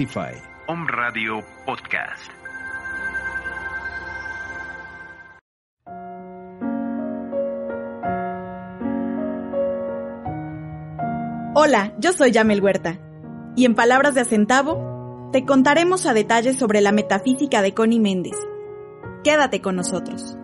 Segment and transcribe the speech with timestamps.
[0.00, 0.40] Spotify.
[0.66, 2.30] Om Radio Podcast.
[11.54, 12.98] Hola, yo soy Yamel Huerta.
[13.56, 18.36] Y en palabras de Acentavo, te contaremos a detalle sobre la metafísica de Connie Méndez.
[19.22, 20.38] Quédate con nosotros.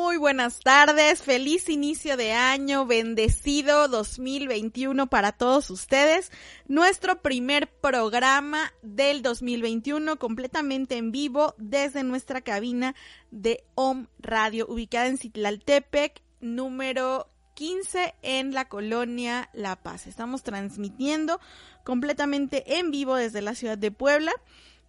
[0.00, 6.30] Muy buenas tardes, feliz inicio de año, bendecido 2021 para todos ustedes.
[6.68, 12.94] Nuestro primer programa del 2021 completamente en vivo desde nuestra cabina
[13.32, 20.06] de OM Radio ubicada en Citlaltepec, número 15 en la colonia La Paz.
[20.06, 21.40] Estamos transmitiendo
[21.84, 24.32] completamente en vivo desde la ciudad de Puebla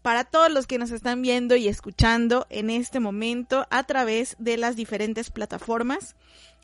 [0.02, 4.58] para todos los que nos están viendo y escuchando en este momento a través de
[4.58, 6.16] las diferentes plataformas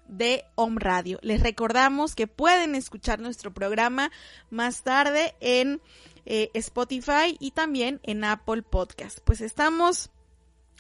[0.08, 1.20] de Home Radio.
[1.22, 4.12] Les recordamos que pueden escuchar nuestro programa
[4.50, 5.82] más tarde en
[6.26, 9.20] eh, Spotify y también en Apple Podcast.
[9.24, 10.10] Pues estamos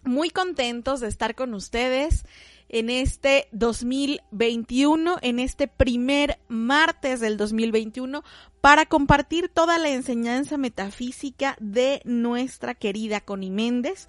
[0.03, 2.25] muy contentos de estar con ustedes
[2.69, 8.23] en este 2021, en este primer martes del 2021,
[8.62, 14.07] para compartir toda la enseñanza metafísica de nuestra querida Connie Méndez.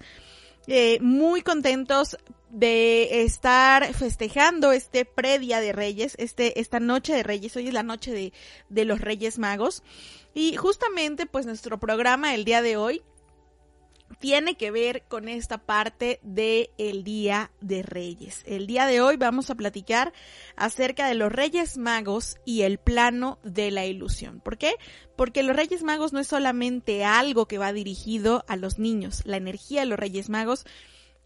[0.69, 2.17] Eh, muy contentos
[2.49, 7.83] de estar festejando este predía de Reyes, este, esta noche de Reyes, hoy es la
[7.83, 8.33] noche de,
[8.69, 9.83] de los Reyes Magos.
[10.33, 13.01] Y justamente pues nuestro programa el día de hoy
[14.19, 18.43] tiene que ver con esta parte de el Día de Reyes.
[18.45, 20.13] El día de hoy vamos a platicar
[20.55, 24.39] acerca de los Reyes Magos y el plano de la ilusión.
[24.39, 24.75] ¿Por qué?
[25.15, 29.21] Porque los Reyes Magos no es solamente algo que va dirigido a los niños.
[29.25, 30.65] La energía de los Reyes Magos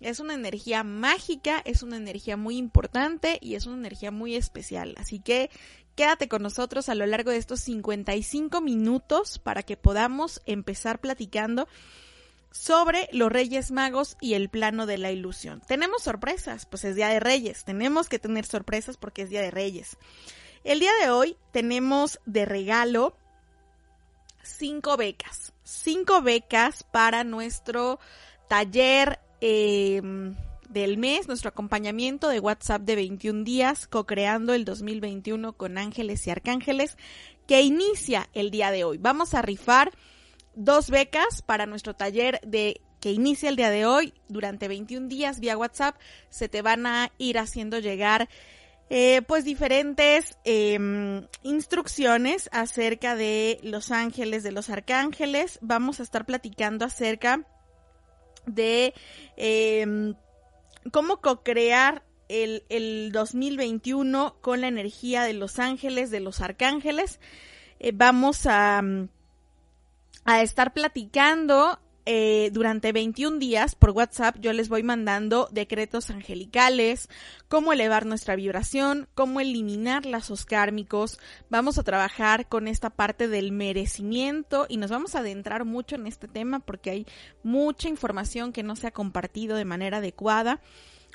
[0.01, 4.95] es una energía mágica, es una energía muy importante y es una energía muy especial.
[4.97, 5.49] Así que
[5.95, 11.67] quédate con nosotros a lo largo de estos 55 minutos para que podamos empezar platicando
[12.51, 15.62] sobre los Reyes Magos y el plano de la ilusión.
[15.67, 19.51] Tenemos sorpresas, pues es Día de Reyes, tenemos que tener sorpresas porque es Día de
[19.51, 19.97] Reyes.
[20.63, 23.16] El día de hoy tenemos de regalo
[24.44, 28.00] cinco becas, cinco becas para nuestro
[28.47, 30.35] taller em,
[30.69, 36.29] del mes, nuestro acompañamiento de WhatsApp de 21 días, co-creando el 2021 con ángeles y
[36.29, 36.97] arcángeles,
[37.47, 38.97] que inicia el día de hoy.
[38.97, 39.91] Vamos a rifar
[40.56, 44.13] dos becas para nuestro taller de que inicia el día de hoy.
[44.29, 45.97] Durante 21 días vía WhatsApp
[46.29, 48.29] se te van a ir haciendo llegar
[48.90, 55.59] eh, pues diferentes em, instrucciones acerca de los ángeles, de los arcángeles.
[55.61, 57.47] Vamos a estar platicando acerca
[58.45, 58.94] de
[59.38, 60.16] em,
[60.91, 67.19] cómo co-crear el, el 2021 con la energía de los ángeles, de los arcángeles.
[67.79, 68.81] Eh, vamos a
[70.25, 77.09] a estar platicando eh, durante 21 días por WhatsApp yo les voy mandando decretos angelicales,
[77.47, 81.19] cómo elevar nuestra vibración, cómo eliminar lazos kármicos.
[81.49, 86.07] Vamos a trabajar con esta parte del merecimiento y nos vamos a adentrar mucho en
[86.07, 87.07] este tema porque hay
[87.43, 90.59] mucha información que no se ha compartido de manera adecuada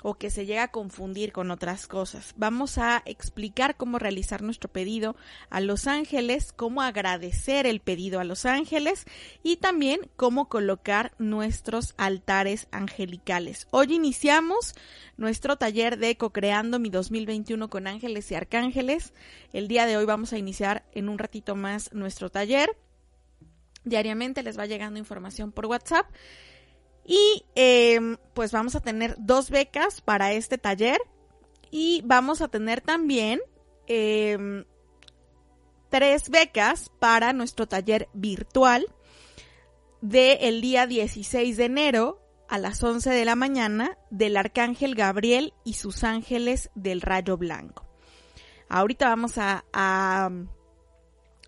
[0.08, 2.32] o que se llega a confundir con otras cosas.
[2.36, 5.16] Vamos a explicar cómo realizar nuestro pedido
[5.50, 9.04] a Los Ángeles, cómo agradecer el pedido a Los Ángeles
[9.42, 13.66] y también cómo colocar nuestros altares angelicales.
[13.72, 14.76] Hoy iniciamos
[15.16, 19.12] nuestro taller de Co-Creando mi 2021 con ángeles y arcángeles.
[19.52, 22.70] El día de hoy vamos a iniciar en un ratito más nuestro taller.
[23.82, 26.06] Diariamente les va llegando información por WhatsApp
[27.06, 31.00] y em, pues vamos a tener dos becas para este taller
[31.70, 33.40] y vamos a tener también
[33.86, 34.64] em,
[35.88, 38.86] tres becas para nuestro taller virtual
[40.00, 45.74] del día 16 de enero a las 11 de la mañana del arcángel Gabriel y
[45.74, 47.86] sus ángeles del rayo blanco.
[48.68, 50.30] Ahorita vamos a, a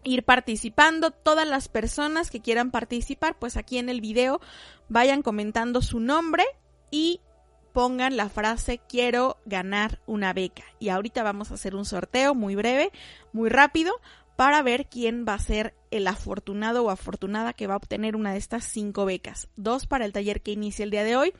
[0.08, 1.10] ir participando.
[1.10, 4.40] Todas las personas que quieran participar, pues aquí en el video
[4.88, 6.44] vayan comentando su nombre
[6.90, 7.20] y
[7.72, 10.64] pongan la frase quiero ganar una beca.
[10.78, 12.90] Y ahorita vamos a hacer un sorteo muy breve,
[13.32, 13.92] muy rápido,
[14.36, 18.32] para ver quién va a ser el afortunado o afortunada que va a obtener una
[18.32, 19.48] de estas cinco becas.
[19.56, 21.34] Dos para el taller que inicia el día de hoy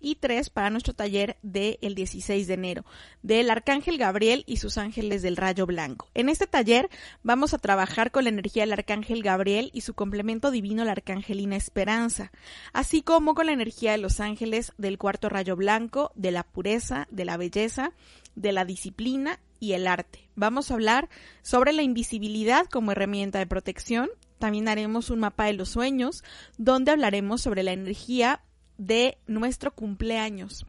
[0.00, 2.84] y tres para nuestro taller del 16 de enero,
[3.22, 6.08] del Arcángel Gabriel y sus ángeles del rayo blanco.
[6.14, 6.88] En este taller
[7.22, 11.56] vamos a trabajar con la energía del Arcángel Gabriel y su complemento divino, la Arcangelina
[11.56, 12.32] Esperanza,
[12.72, 17.06] así como con la energía de los ángeles del cuarto rayo blanco, de la pureza,
[17.10, 17.92] de la belleza,
[18.34, 20.28] de la disciplina y el arte.
[20.34, 21.08] Vamos a hablar
[21.42, 24.10] sobre la invisibilidad como herramienta de protección.
[24.38, 26.22] También haremos un mapa de los sueños,
[26.58, 28.42] donde hablaremos sobre la energía
[28.78, 30.66] de nuestro cumpleaños.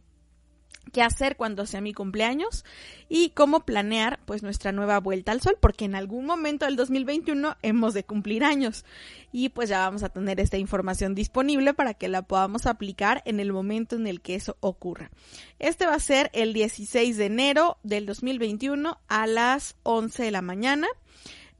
[0.91, 2.63] Qué hacer cuando sea mi cumpleaños
[3.09, 7.57] y cómo planear pues nuestra nueva vuelta al sol, porque en algún momento del 2021
[7.61, 8.85] hemos de cumplir años
[9.31, 13.39] y pues ya vamos a tener esta información disponible para que la podamos aplicar en
[13.39, 15.11] el momento en el que eso ocurra.
[15.59, 20.41] Este va a ser el 16 de enero del 2021 a las 11 de la
[20.41, 20.87] mañana.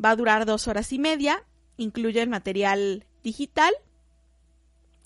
[0.04, 1.44] Va a durar dos horas y media,
[1.76, 3.74] incluye el material digital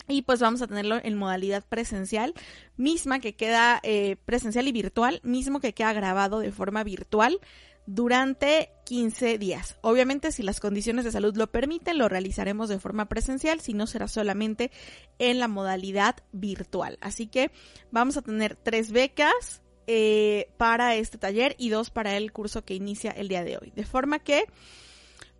[0.07, 2.33] y pues vamos a tenerlo en modalidad presencial,
[2.77, 7.39] misma que queda eh, presencial y virtual, mismo que queda grabado de forma virtual
[7.85, 9.77] durante 15 días.
[9.81, 13.87] Obviamente, si las condiciones de salud lo permiten, lo realizaremos de forma presencial, si no
[13.87, 14.71] será solamente
[15.19, 16.97] en la modalidad virtual.
[17.01, 17.51] Así que
[17.91, 22.75] vamos a tener tres becas eh, para este taller y dos para el curso que
[22.75, 23.71] inicia el día de hoy.
[23.75, 24.45] De forma que,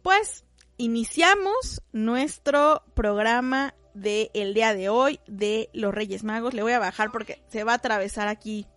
[0.02, 0.44] pues,
[0.78, 6.54] iniciamos nuestro programa del el día de hoy de los Reyes Magos.
[6.54, 8.68] Le voy a bajar porque se va a atravesar aquí.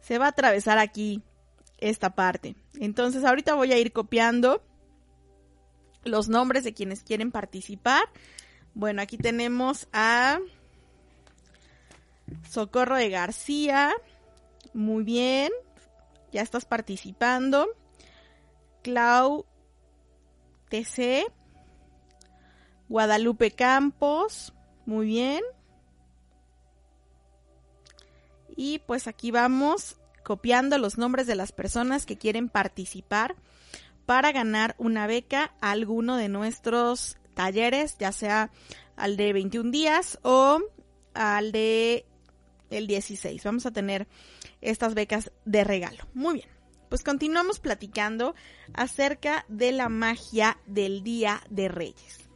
[0.00, 1.22] Se va a atravesar aquí
[1.78, 2.56] esta parte.
[2.78, 4.62] Entonces ahorita voy a ir copiando
[6.04, 8.04] los nombres de quienes quieren participar.
[8.74, 10.38] Bueno, aquí tenemos a
[12.48, 13.92] Socorro de García.
[14.72, 15.52] Muy bien.
[16.32, 17.68] Ya estás participando.
[18.82, 19.46] Clau
[20.68, 21.26] TC.
[22.88, 24.54] Guadalupe Campos,
[24.86, 25.42] muy bien.
[28.56, 33.36] Y pues aquí vamos copiando los nombres de las personas que quieren participar
[34.04, 38.50] para ganar una beca a alguno de nuestros talleres, ya sea
[38.96, 40.60] al de 21 días o
[41.14, 42.06] al de
[42.70, 43.44] el 16.
[43.44, 44.08] Vamos a tener
[44.60, 46.04] estas becas de regalo.
[46.14, 46.48] Muy bien.
[46.88, 48.34] Pues continuamos platicando
[48.72, 52.27] acerca de la magia del Día de Reyes.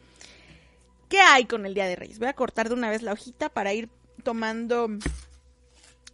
[1.13, 2.19] ¿Qué hay con el Día de Reyes?
[2.19, 3.91] Voy a cortar de una vez la hojita para ir
[4.25, 4.89] tomando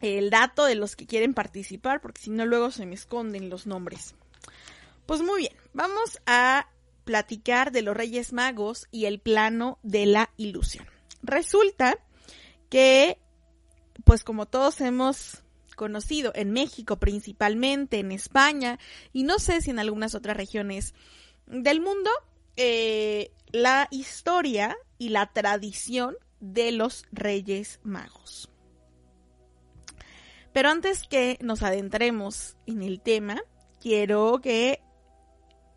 [0.00, 3.68] el dato de los que quieren participar, porque si no luego se me esconden los
[3.68, 4.16] nombres.
[5.06, 6.68] Pues muy bien, vamos a
[7.04, 10.84] platicar de los Reyes Magos y el plano de la ilusión.
[11.22, 11.96] Resulta
[12.68, 13.20] que,
[14.02, 15.44] pues como todos hemos
[15.76, 18.80] conocido en México principalmente, en España
[19.12, 20.92] y no sé si en algunas otras regiones
[21.46, 22.10] del mundo,
[22.56, 28.50] eh, la historia y la tradición de los Reyes Magos.
[30.52, 33.40] Pero antes que nos adentremos en el tema,
[33.80, 34.80] quiero que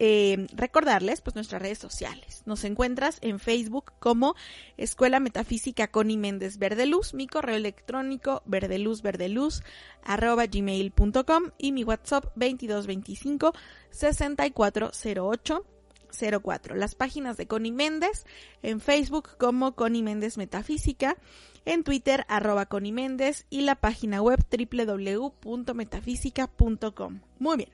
[0.03, 2.41] eh, recordarles pues nuestras redes sociales.
[2.47, 4.35] Nos encuentras en Facebook como
[4.75, 9.61] Escuela Metafísica Connie Méndez Verdeluz, mi correo electrónico verdeluzverdeluz
[10.03, 13.53] arroba gmail.com y mi WhatsApp 2225
[13.91, 15.65] 6408
[16.11, 16.75] 04.
[16.75, 18.25] Las páginas de Connie Méndez
[18.61, 21.17] en Facebook como Connie Méndez Metafísica,
[21.65, 27.21] en Twitter arroba Connie Méndez y la página web www.metafísica.com.
[27.39, 27.69] Muy bien.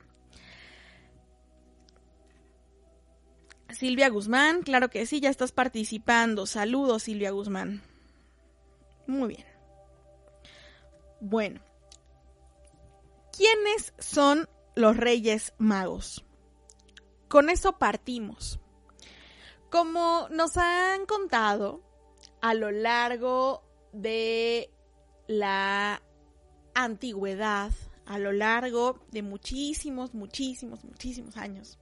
[3.69, 6.45] Silvia Guzmán, claro que sí, ya estás participando.
[6.45, 7.83] Saludos, Silvia Guzmán.
[9.07, 9.45] Muy bien.
[11.19, 11.61] Bueno.
[13.35, 16.26] ¿Quiénes son los Reyes Magos?
[17.27, 18.59] Con eso partimos.
[19.69, 21.81] Como nos han contado
[22.41, 24.69] a lo largo de
[25.27, 26.01] la
[26.73, 27.71] antigüedad,
[28.05, 31.77] a lo largo de muchísimos, muchísimos, muchísimos años,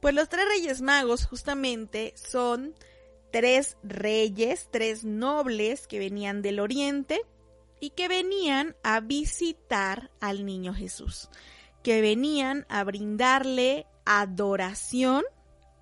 [0.00, 2.74] pues los tres reyes magos justamente son
[3.30, 7.20] tres reyes, tres nobles que venían del oriente
[7.80, 11.28] y que venían a visitar al niño Jesús,
[11.82, 15.24] que venían a brindarle adoración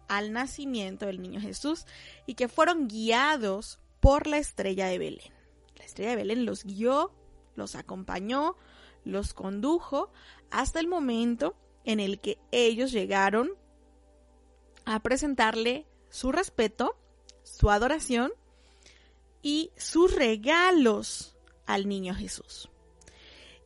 [0.08, 1.86] al nacimiento del niño Jesús
[2.26, 5.32] y que fueron guiados por la estrella de Belén.
[5.76, 7.12] La estrella de Belén los guió,
[7.54, 8.56] los acompañó,
[9.04, 10.10] los condujo
[10.50, 13.50] hasta el momento en el que ellos llegaron
[14.84, 16.96] a presentarle su respeto,
[17.42, 18.32] su adoración
[19.42, 22.70] y sus regalos al niño Jesús.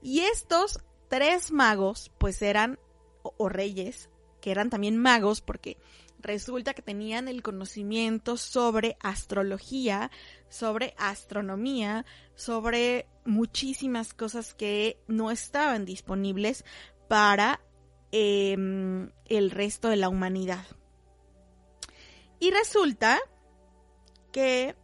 [0.02, 2.78] Y estos tres magos, pues eran,
[3.22, 4.08] o, reyes,
[4.48, 5.76] que eran también magos, porque
[6.20, 10.10] resulta que tenían el conocimiento sobre astrología,
[10.48, 16.64] sobre astronomía, sobre muchísimas cosas que no estaban disponibles
[17.08, 17.60] para
[18.10, 20.64] em, el resto de la humanidad.
[22.40, 23.20] Y resulta
[24.32, 24.76] que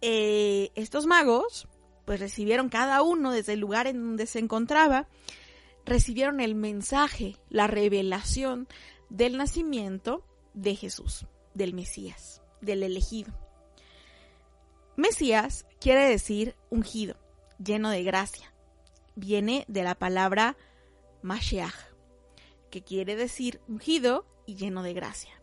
[0.00, 1.68] eh, estos magos,
[2.04, 5.06] pues recibieron cada uno desde el lugar en donde se encontraba,
[5.90, 8.68] recibieron el mensaje, la revelación
[9.08, 13.32] del nacimiento de Jesús, del Mesías, del elegido.
[14.96, 17.16] Mesías quiere decir ungido,
[17.58, 18.54] lleno de gracia.
[19.16, 20.56] Viene de la palabra
[21.22, 21.74] Mashiach,
[22.70, 25.42] que quiere decir ungido y lleno de gracia.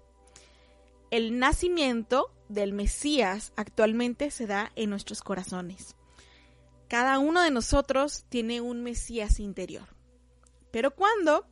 [1.11, 5.97] El nacimiento del Mesías actualmente se da en nuestros corazones.
[6.87, 9.96] Cada uno de nosotros tiene un Mesías interior.
[10.71, 11.45] Pero cuando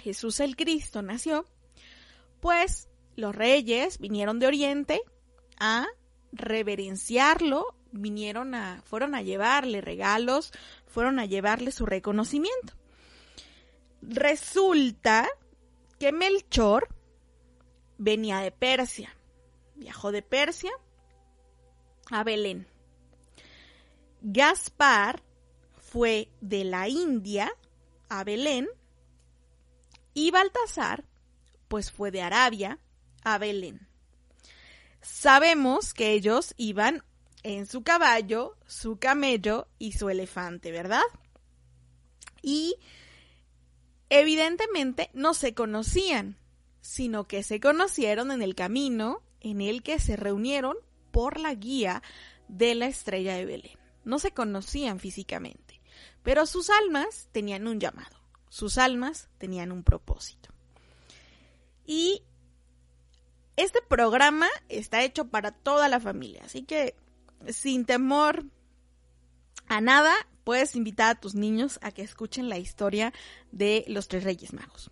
[0.00, 1.46] Jesús el Cristo nació,
[2.40, 5.02] pues los reyes vinieron de Oriente
[5.58, 5.86] a
[6.32, 10.52] reverenciarlo, vinieron a, fueron a llevarle regalos,
[10.86, 12.74] fueron a llevarle su reconocimiento.
[14.02, 15.28] Resulta
[15.98, 16.88] que Melchor
[17.96, 19.16] venía de Persia,
[19.76, 20.72] viajó de Persia
[22.10, 22.66] a Belén.
[24.20, 25.22] Gaspar
[25.78, 27.52] fue de la India
[28.08, 28.68] a Belén
[30.12, 31.04] y Baltasar
[31.68, 32.78] pues fue de Arabia
[33.24, 33.88] a Belén.
[35.00, 37.02] Sabemos que ellos iban
[37.42, 41.02] en su caballo, su camello y su elefante, ¿verdad?
[42.42, 42.76] Y
[44.08, 46.38] evidentemente no se conocían,
[46.80, 50.76] sino que se conocieron en el camino en el que se reunieron
[51.10, 52.02] por la guía
[52.48, 53.78] de la estrella de Belén.
[54.04, 55.63] No se conocían físicamente,
[56.24, 58.16] pero sus almas tenían un llamado,
[58.48, 60.50] sus almas tenían un propósito.
[61.86, 62.24] Y
[63.56, 66.96] este programa está hecho para toda la familia, así que
[67.48, 68.46] sin temor
[69.68, 70.12] a nada,
[70.44, 73.12] puedes invitar a tus niños a que escuchen la historia
[73.52, 74.90] de los tres reyes magos.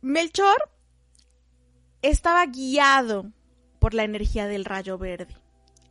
[0.00, 0.70] Melchor
[2.02, 3.32] estaba guiado
[3.78, 5.36] por la energía del rayo verde.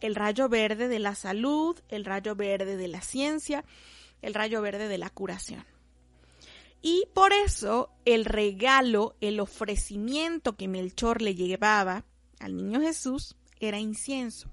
[0.05, 3.65] El rayo verde de la salud, el rayo verde de la ciencia,
[4.21, 5.65] el rayo verde de la curación.
[6.79, 12.05] Y por eso el regalo, el ofrecimiento que Melchor le llevaba
[12.39, 14.51] al niño Jesús era incienso.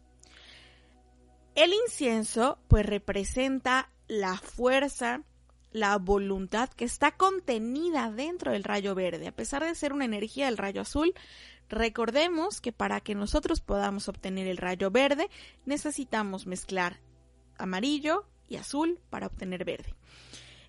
[1.54, 5.22] El incienso pues representa la fuerza,
[5.70, 9.28] la voluntad que está contenida dentro del rayo verde.
[9.28, 11.12] A pesar de ser una energía del rayo azul,
[11.72, 15.28] recordemos que para que nosotros podamos obtener el rayo verde
[15.64, 17.00] necesitamos mezclar
[17.58, 19.94] amarillo y azul para obtener verde.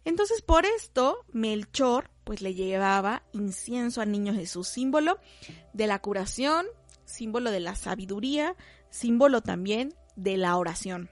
[0.05, 5.19] Entonces, por esto, Melchor pues le llevaba incienso al niño Jesús, símbolo
[5.73, 6.65] de la curación,
[7.05, 8.55] símbolo de la sabiduría,
[8.89, 11.09] símbolo también de la oración.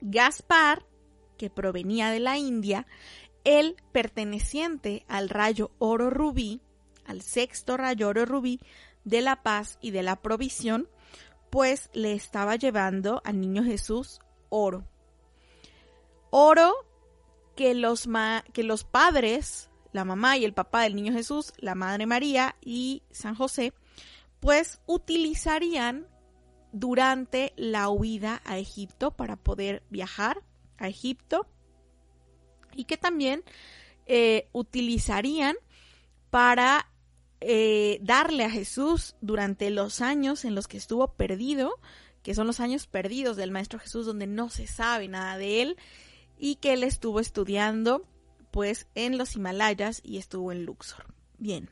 [0.00, 0.86] Gaspar,
[1.36, 2.86] que provenía de la India,
[3.44, 6.62] él perteneciente al rayo oro rubí,
[7.06, 8.60] al sexto rayo oro rubí
[9.04, 10.88] de la paz y de la provisión,
[11.50, 14.86] pues le estaba llevando al niño Jesús oro.
[16.30, 16.72] Oro
[17.56, 18.08] que los,
[18.52, 23.02] que los padres, la mamá y el papá del niño Jesús, la Madre María y
[23.10, 23.74] San José,
[24.40, 26.06] pues utilizarían
[26.72, 30.42] durante la huida a Egipto para poder viajar
[30.78, 31.46] a Egipto
[32.74, 33.44] y que también
[34.06, 35.56] eh, utilizarían
[36.30, 36.91] para
[37.44, 41.78] eh, darle a Jesús durante los años en los que estuvo perdido,
[42.22, 45.76] que son los años perdidos del Maestro Jesús donde no se sabe nada de él
[46.38, 48.06] y que él estuvo estudiando
[48.50, 51.06] pues en los Himalayas y estuvo en Luxor.
[51.38, 51.70] Bien.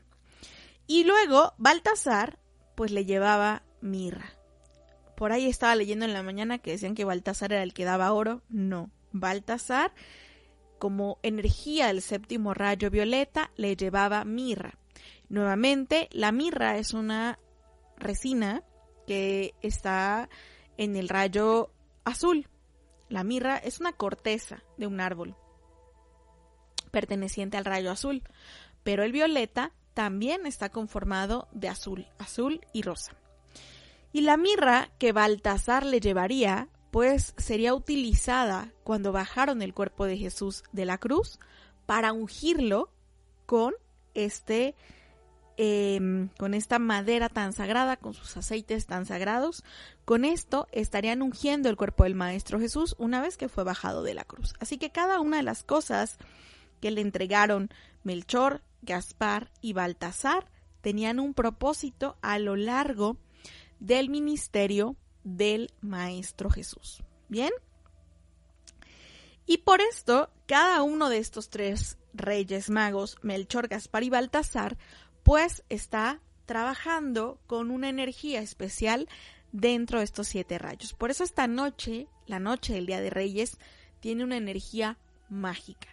[0.87, 2.39] Y luego Baltasar
[2.75, 4.33] pues le llevaba mirra.
[5.15, 8.11] Por ahí estaba leyendo en la mañana que decían que Baltasar era el que daba
[8.11, 8.41] oro.
[8.49, 9.93] No, Baltasar
[10.79, 14.79] como energía del séptimo rayo violeta le llevaba mirra.
[15.31, 17.39] Nuevamente, la mirra es una
[17.95, 18.65] resina
[19.07, 20.27] que está
[20.75, 21.71] en el rayo
[22.03, 22.49] azul.
[23.07, 25.37] La mirra es una corteza de un árbol
[26.91, 28.23] perteneciente al rayo azul,
[28.83, 33.15] pero el violeta también está conformado de azul, azul y rosa.
[34.11, 40.17] Y la mirra que Baltasar le llevaría, pues sería utilizada cuando bajaron el cuerpo de
[40.17, 41.39] Jesús de la cruz
[41.85, 42.91] para ungirlo
[43.45, 43.73] con
[44.13, 44.75] este
[45.57, 49.63] Em, con esta madera tan sagrada, con sus aceites tan sagrados,
[50.05, 54.13] con esto estarían ungiendo el cuerpo del Maestro Jesús una vez que fue bajado de
[54.13, 54.53] la cruz.
[54.59, 56.17] Así que cada una de las cosas
[56.79, 57.69] que le entregaron
[58.03, 60.49] Melchor, Gaspar y Baltasar
[60.81, 63.17] tenían un propósito a lo largo
[63.79, 67.03] del ministerio del Maestro Jesús.
[67.27, 67.51] ¿Bien?
[69.45, 74.77] Y por esto, cada uno de estos tres reyes magos, Melchor, Gaspar y Baltasar,
[75.23, 79.07] pues está trabajando con una energía especial
[79.51, 80.93] dentro de estos siete rayos.
[80.93, 83.57] Por eso esta noche, la noche del Día de Reyes,
[83.99, 84.97] tiene una energía
[85.29, 85.87] mágica.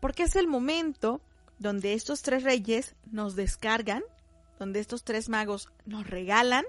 [0.00, 1.20] Porque es el momento
[1.58, 4.02] donde estos tres reyes nos descargan,
[4.58, 6.64] donde estos tres magos nos regalan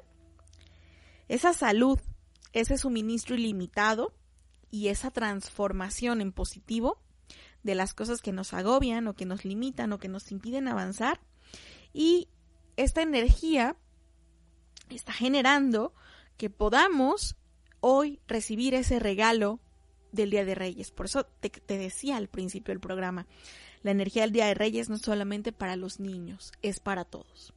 [1.30, 1.98] esa salud,
[2.52, 4.14] ese suministro ilimitado
[4.70, 6.98] y esa transformación en positivo
[7.64, 11.22] de las cosas que nos agobian o que nos limitan o que nos impiden avanzar
[11.94, 12.28] y
[12.78, 13.76] esta energía
[14.90, 15.94] está generando
[16.38, 17.36] que podamos
[17.80, 19.60] hoy recibir ese regalo
[20.12, 20.92] del Día de Reyes.
[20.92, 23.28] Por eso te, decía al principio del programa,
[23.84, 27.54] la energía del Día de Reyes no es solamente para los niños, es para todos.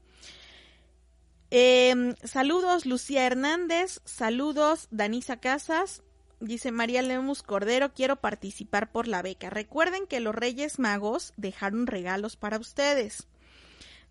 [1.51, 6.03] Em, saludos Lucía Hernández, saludos Danisa Casas,
[6.41, 9.51] dice María Lemus Cordero, quiero participar por la beca.
[9.51, 13.29] Recuerden que los Reyes Magos dejaron regalos para ustedes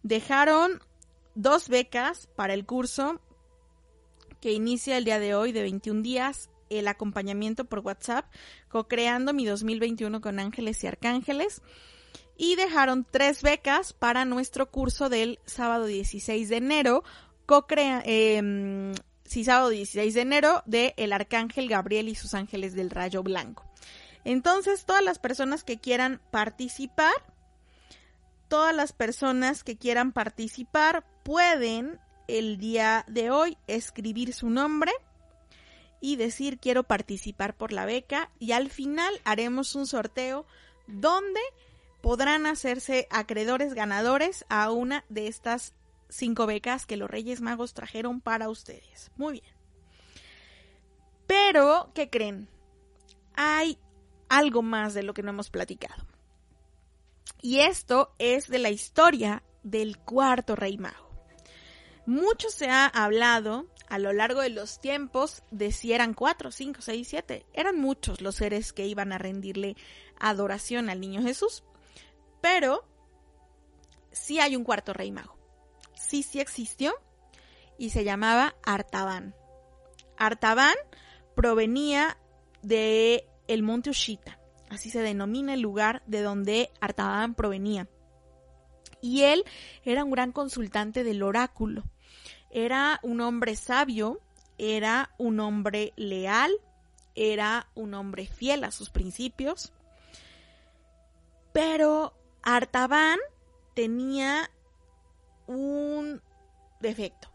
[0.04, 0.82] dejaron
[1.36, 3.20] dos becas para el curso
[4.40, 8.26] que inicia el día de hoy de 21 días, el acompañamiento por WhatsApp,
[8.68, 11.62] co-creando mi 2021 con ángeles y arcángeles.
[12.36, 17.04] Y dejaron tres becas para nuestro curso del sábado 16 de enero,
[17.46, 18.94] co-crea, em,
[19.24, 23.64] sí, sábado 16 de enero, de El Arcángel Gabriel y sus ángeles del Rayo Blanco.
[24.26, 27.14] Entonces, todas las personas que quieran participar,
[28.54, 34.92] todas las personas que quieran participar pueden el día de hoy escribir su nombre
[36.02, 40.46] y decir quiero participar por la beca y al final haremos un sorteo
[40.86, 41.40] donde
[42.02, 45.74] podrán hacerse acreedores ganadores a una de estas
[46.08, 49.10] cinco becas que los Reyes Magos trajeron para ustedes.
[49.16, 49.56] Muy bien.
[51.26, 52.48] Pero, ¿qué creen?
[53.34, 53.80] Hay
[54.30, 56.13] algo más de lo que no hemos platicado.
[57.42, 61.10] Y esto es de la historia del cuarto rey mago.
[62.06, 66.82] Mucho se ha hablado a lo largo de los tiempos de si eran cuatro, cinco,
[66.82, 67.46] seis, siete.
[67.54, 69.76] Eran muchos los seres que iban a rendirle
[70.20, 71.64] adoración al niño Jesús.
[72.42, 72.86] Pero
[74.12, 75.38] sí hay un cuarto rey mago.
[75.96, 76.94] Sí, sí existió
[77.78, 79.36] y se llamaba Artaban.
[80.18, 80.76] Artaban
[81.36, 82.18] provenía
[82.62, 84.40] de el monte Ushita
[84.74, 87.88] así se denomina el lugar de donde Artaban provenía.
[89.02, 89.44] Y él
[89.84, 91.84] era un gran consultante del oráculo.
[92.50, 94.20] Era un hombre sabio,
[94.58, 96.52] era un hombre leal,
[97.16, 99.74] era un hombre fiel a sus principios.
[101.52, 103.20] Pero Artaban
[103.76, 104.50] tenía
[105.46, 106.22] un
[106.80, 107.30] defecto.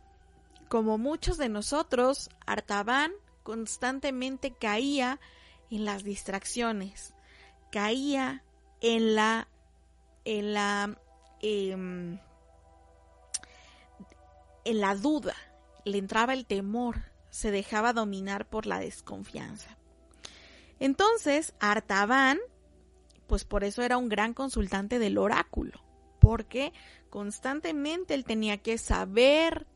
[0.69, 5.21] Como muchos de nosotros, Artaban constantemente caía
[5.71, 7.15] en las distracciones
[7.71, 8.45] caía
[8.81, 9.49] en la
[10.25, 10.99] en la
[11.41, 12.19] em,
[14.65, 15.35] en la duda,
[15.85, 16.97] le entraba el temor,
[17.31, 19.79] se dejaba dominar por la desconfianza.
[20.79, 22.39] Entonces, Artaban,
[23.27, 25.81] pues por eso era un gran consultante del oráculo,
[26.21, 26.73] porque
[27.11, 29.67] constantemente él tenía que saber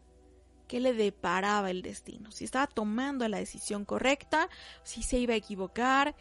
[0.68, 4.48] qué le deparaba el destino, si estaba tomando la decisión correcta,
[4.84, 6.14] si se iba a equivocar,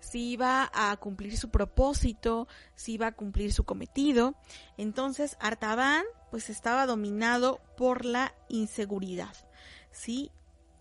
[0.00, 4.34] si iba a cumplir su propósito, si iba a cumplir su cometido.
[4.76, 9.34] Entonces Artaban pues estaba dominado por la inseguridad,
[9.90, 10.30] ¿sí?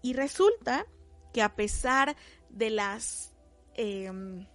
[0.02, 0.86] Y resulta
[1.34, 2.16] que a pesar
[2.50, 3.34] de las
[3.76, 4.46] em,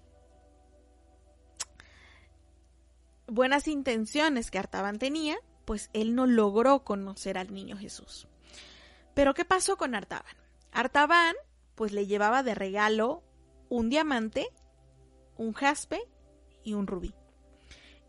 [3.27, 8.29] buenas intenciones que Artaban tenía, pues él no logró conocer al niño Jesús.
[9.15, 10.37] Pero ¿qué pasó con Artaban?
[10.73, 11.35] Artaban
[11.75, 13.23] pues le llevaba de regalo
[13.73, 14.49] un diamante,
[15.39, 16.03] un jaspe
[16.63, 17.15] y un rubí.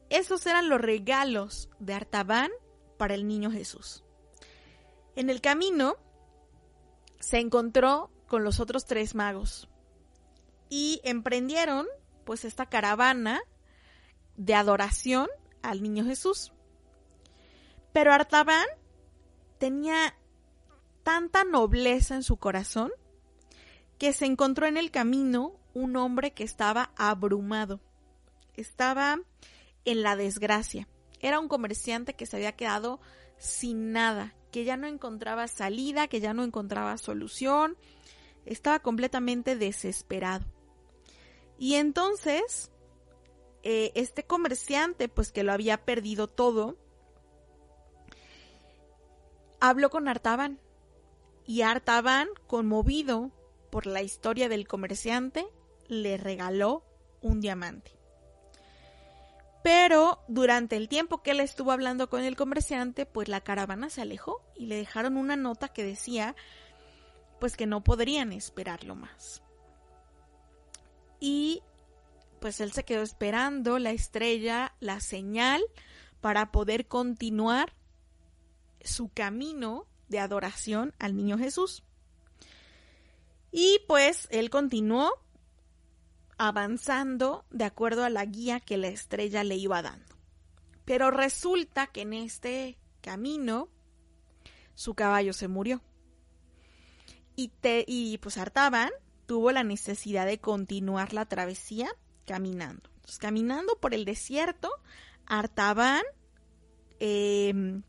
[0.10, 2.52] Esos eran los regalos de Artaban
[2.98, 4.04] para el niño Jesús.
[5.16, 5.96] En el camino
[7.22, 9.70] se encontró con los otros tres magos
[10.68, 11.88] y emprendieron
[12.26, 13.42] pues esta caravana
[14.36, 15.30] de adoración
[15.62, 16.52] al niño Jesús.
[17.94, 18.68] Pero Artaban
[19.60, 20.14] tenía
[21.04, 22.92] tanta nobleza en su corazón
[23.98, 27.80] que se encontró en el camino un hombre que estaba abrumado,
[28.56, 29.20] estaba
[29.86, 30.88] en la desgracia.
[31.20, 33.00] Era un comerciante que se había quedado
[33.38, 37.78] sin nada, que ya no encontraba salida, que ya no encontraba solución,
[38.46, 40.46] estaba completamente desesperado.
[41.58, 42.72] Y entonces,
[43.64, 46.78] eh, este comerciante, pues que lo había perdido todo,
[49.60, 50.60] habló con Artaban.
[51.46, 53.32] Y Artaban, conmovido
[53.74, 55.48] por la historia del comerciante,
[55.88, 56.86] le regaló
[57.22, 57.98] un diamante.
[59.64, 64.04] Pero durante el tiempo que él estuvo hablando con el comerciante, pues la caravana se
[64.04, 66.36] alejó y le dejaron una nota que decía
[67.40, 69.42] pues que no podrían esperarlo más.
[71.20, 71.64] Y
[72.40, 75.64] pues él se quedó esperando la estrella, la señal
[76.22, 77.74] para poder continuar
[78.82, 81.84] su camino de adoración al niño Jesús.
[83.56, 85.14] Y pues él continuó
[86.40, 90.16] avanzando de acuerdo a la guía que la estrella le iba dando.
[90.86, 93.70] Pero resulta que en este camino
[94.74, 95.84] su caballo se murió.
[97.36, 98.90] Y, te, y pues Artaban
[99.28, 102.90] tuvo la necesidad de continuar la travesía caminando.
[103.20, 104.72] caminando por el desierto,
[105.28, 106.02] Artaban
[107.00, 107.84] em,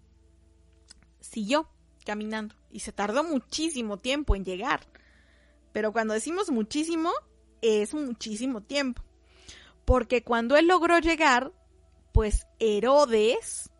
[1.20, 1.70] siguió
[2.04, 4.86] caminando y se tardó muchísimo tiempo en llegar.
[5.74, 7.10] Pero cuando decimos muchísimo,
[7.60, 9.02] es muchísimo tiempo.
[9.84, 11.52] Porque cuando él logró llegar,
[12.12, 13.72] pues Herodes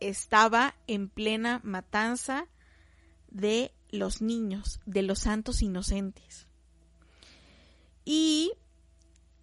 [0.00, 2.46] estaba en plena matanza
[3.28, 6.46] de los niños, de los santos inocentes.
[8.06, 8.52] Y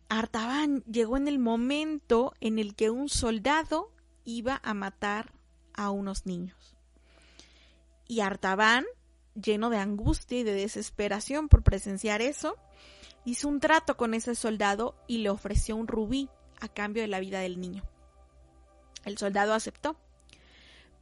[0.10, 3.92] Artaban llegó en el momento en el que un soldado
[4.24, 5.32] iba a matar
[5.76, 6.76] a unos niños.
[8.08, 8.84] Y Artaban,
[9.36, 12.58] lleno de angustia y de desesperación por presenciar eso,
[13.26, 16.30] hizo un trato con ese soldado y le ofreció un rubí
[16.62, 17.84] a cambio de la vida del niño.
[19.04, 19.96] El soldado aceptó.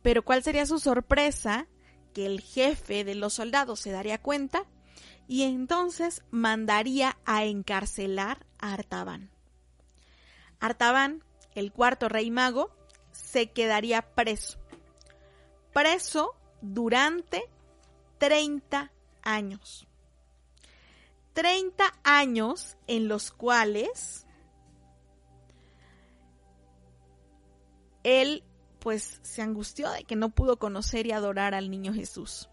[0.01, 1.67] Pero ¿cuál sería su sorpresa?
[2.13, 4.65] Que el jefe de los soldados se daría cuenta
[5.27, 9.31] y entonces mandaría a encarcelar a Artaban.
[10.59, 11.23] Artaban,
[11.55, 12.75] el cuarto rey mago,
[13.11, 14.59] se quedaría preso.
[15.73, 17.43] Preso durante
[18.23, 18.89] 30
[19.21, 19.85] años.
[21.33, 24.25] 30 años en los cuales
[28.03, 28.45] él
[28.79, 32.49] pues se angustió de que no pudo conocer y adorar al niño Jesús.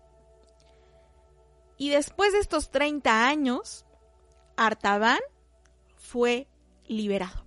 [1.76, 3.84] Y después de estos 30 años,
[4.56, 5.20] Artaban
[5.94, 6.48] fue
[6.88, 7.44] liberado.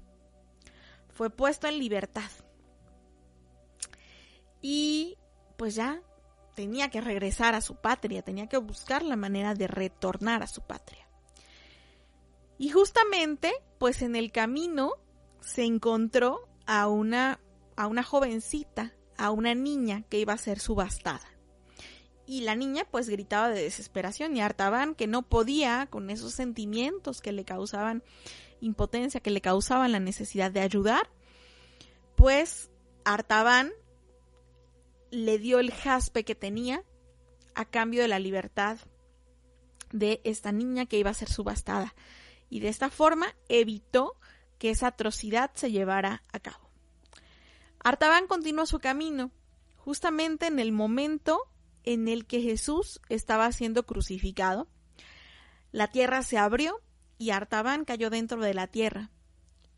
[1.10, 2.32] Fue puesto en libertad.
[4.62, 5.18] Y
[5.58, 6.02] pues ya
[6.56, 10.62] tenía que regresar a su patria, tenía que buscar la manera de retornar a su
[10.62, 11.08] patria.
[12.58, 14.94] Y justamente, pues en el camino
[15.42, 17.40] se encontró a una,
[17.76, 21.28] a una jovencita, a una niña que iba a ser subastada.
[22.26, 27.20] Y la niña pues gritaba de desesperación y hartaban que no podía con esos sentimientos
[27.20, 28.04] que le causaban
[28.62, 31.10] impotencia, que le causaban la necesidad de ayudar.
[32.16, 32.70] Pues
[33.06, 33.72] Artaban
[35.14, 36.84] le dio el jaspe que tenía
[37.54, 38.80] a cambio de la libertad
[39.92, 41.94] de esta niña que iba a ser subastada
[42.50, 44.16] y de esta forma evitó
[44.58, 46.68] que esa atrocidad se llevara a cabo.
[47.80, 49.32] Artaban continuó su camino
[49.78, 51.42] justamente en el momento
[51.84, 54.68] en el que Jesús estaba siendo crucificado.
[55.72, 56.82] La tierra se abrió
[57.20, 59.12] y Artaban cayó dentro de la tierra.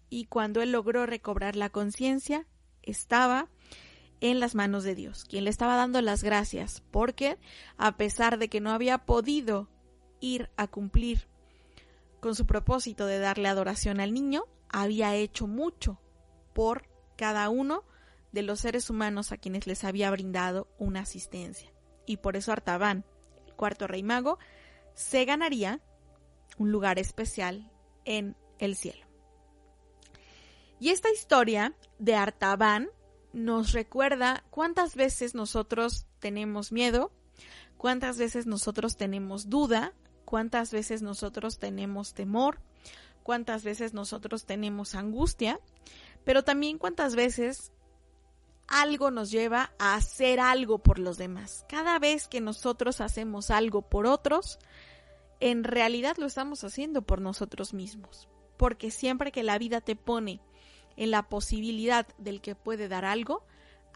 [0.10, 2.48] Y cuando él logró recobrar la conciencia,
[2.84, 3.50] estaba
[4.22, 7.38] en las manos de Dios, quien le estaba dando las gracias, porque
[7.78, 9.70] a pesar de que no había podido
[10.20, 11.28] ir a cumplir
[12.20, 16.00] con su propósito de darle adoración al niño, había hecho mucho
[16.54, 17.84] por cada uno
[18.32, 21.72] de los seres humanos a quienes les había brindado una asistencia.
[22.06, 23.06] Y por eso Artaban,
[23.46, 24.40] el cuarto rey mago,
[24.94, 25.82] se ganaría
[26.58, 27.72] un lugar especial
[28.06, 29.06] en el cielo.
[30.80, 32.90] Y esta historia de Artaban
[33.36, 37.12] nos recuerda cuántas veces nosotros tenemos miedo,
[37.78, 39.94] cuántas veces nosotros tenemos duda
[40.26, 42.60] cuántas veces nosotros tenemos temor,
[43.24, 45.60] cuántas veces nosotros tenemos angustia,
[46.26, 47.72] pero también cuántas veces
[48.68, 51.66] algo nos lleva a hacer algo por los demás.
[51.70, 54.60] Cada vez que nosotros hacemos algo por otros,
[55.40, 58.28] en realidad lo estamos haciendo por nosotros mismos.
[58.58, 60.42] Porque siempre que la vida te pone
[60.98, 63.46] en la posibilidad del que puede dar algo,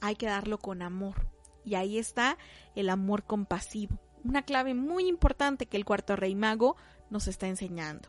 [0.02, 1.28] hay que darlo con amor,
[1.66, 2.38] Y ahí está
[2.76, 6.76] el amor compasivo, una clave muy importante que el cuarto rey mago
[7.10, 8.08] nos está enseñando.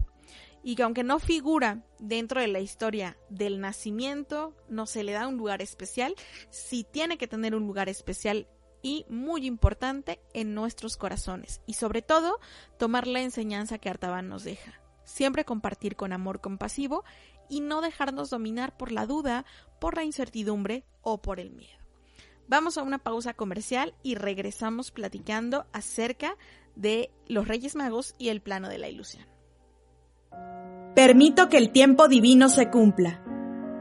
[0.62, 5.26] Y que aunque no figura dentro de la historia del nacimiento, no se le da
[5.26, 6.14] un lugar especial,
[6.50, 8.46] sí tiene que tener un lugar especial
[8.83, 11.61] y muy importante en nuestros corazones.
[11.66, 12.38] Y sobre todo,
[12.79, 14.81] tomar la enseñanza que Artaban nos deja.
[15.04, 17.04] Siempre compartir con amor compasivo
[17.48, 19.44] y no dejarnos dominar por la duda,
[19.80, 21.78] por la incertidumbre o por el miedo.
[22.48, 26.36] Vamos a una pausa comercial y regresamos platicando acerca
[26.74, 29.24] de los Reyes Magos y el plano de la ilusión.
[30.94, 33.22] Permito que el tiempo divino se cumpla,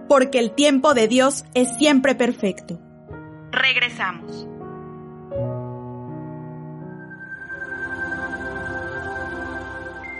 [0.07, 2.79] porque el tiempo de Dios es siempre perfecto.
[3.51, 4.47] Regresamos.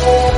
[0.00, 0.37] Thank you.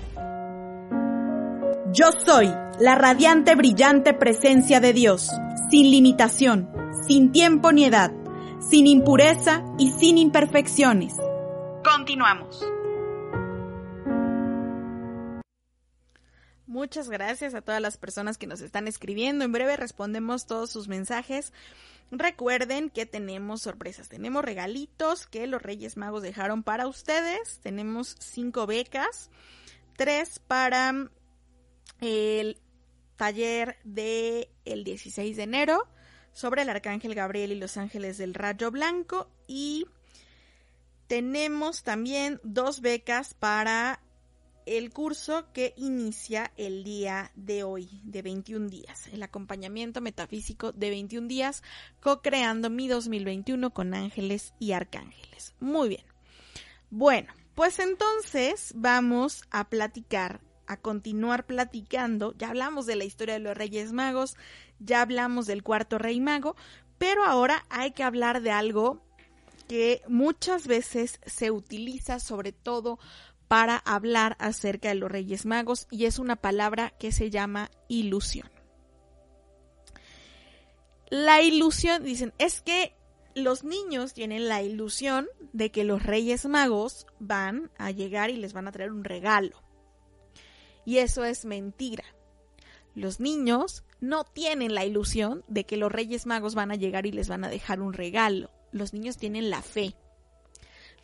[1.93, 2.47] Yo soy
[2.79, 5.29] la radiante, brillante presencia de Dios,
[5.69, 6.71] sin limitación,
[7.05, 8.13] sin tiempo ni edad,
[8.61, 11.15] sin impureza y sin imperfecciones.
[11.83, 12.65] Continuamos.
[16.65, 19.43] Muchas gracias a todas las personas que nos están escribiendo.
[19.43, 21.51] En breve respondemos todos sus mensajes.
[22.09, 27.59] Recuerden que tenemos sorpresas, tenemos regalitos que los Reyes Magos dejaron para ustedes.
[27.61, 29.29] Tenemos cinco becas,
[29.97, 31.09] tres para
[32.01, 32.59] el
[33.15, 35.87] taller de el 16 de enero
[36.33, 39.85] sobre el Arcángel Gabriel y los ángeles del Rayo Blanco y
[41.07, 44.01] tenemos también dos becas para
[44.65, 50.89] el curso que inicia el día de hoy, de 21 días, el acompañamiento metafísico de
[50.89, 51.63] 21 días,
[51.99, 55.53] co-creando mi 2021 con ángeles y arcángeles.
[55.59, 56.05] Muy bien.
[56.89, 62.33] Bueno, pues entonces vamos a platicar, a continuar platicando.
[62.37, 64.37] Ya hablamos de la historia de los Reyes Magos,
[64.79, 66.55] ya hablamos del cuarto Rey Mago,
[66.97, 69.01] pero ahora hay que hablar de algo
[69.67, 72.99] que muchas veces se utiliza sobre todo
[73.49, 78.49] para hablar acerca de los Reyes Magos y es una palabra que se llama ilusión.
[81.09, 82.95] La ilusión, dicen, es que
[83.35, 88.53] los niños tienen la ilusión de que los Reyes Magos van a llegar y les
[88.53, 89.61] van a traer un regalo.
[90.85, 92.03] Y eso es mentira.
[92.93, 97.11] Los niños no tienen la ilusión de que los Reyes Magos van a llegar y
[97.11, 98.51] les van a dejar un regalo.
[98.71, 99.95] Los niños tienen la fe.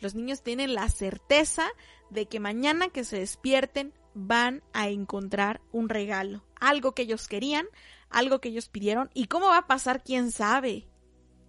[0.00, 1.68] Los niños tienen la certeza
[2.10, 7.66] de que mañana que se despierten van a encontrar un regalo, algo que ellos querían,
[8.10, 10.88] algo que ellos pidieron y cómo va a pasar, quién sabe.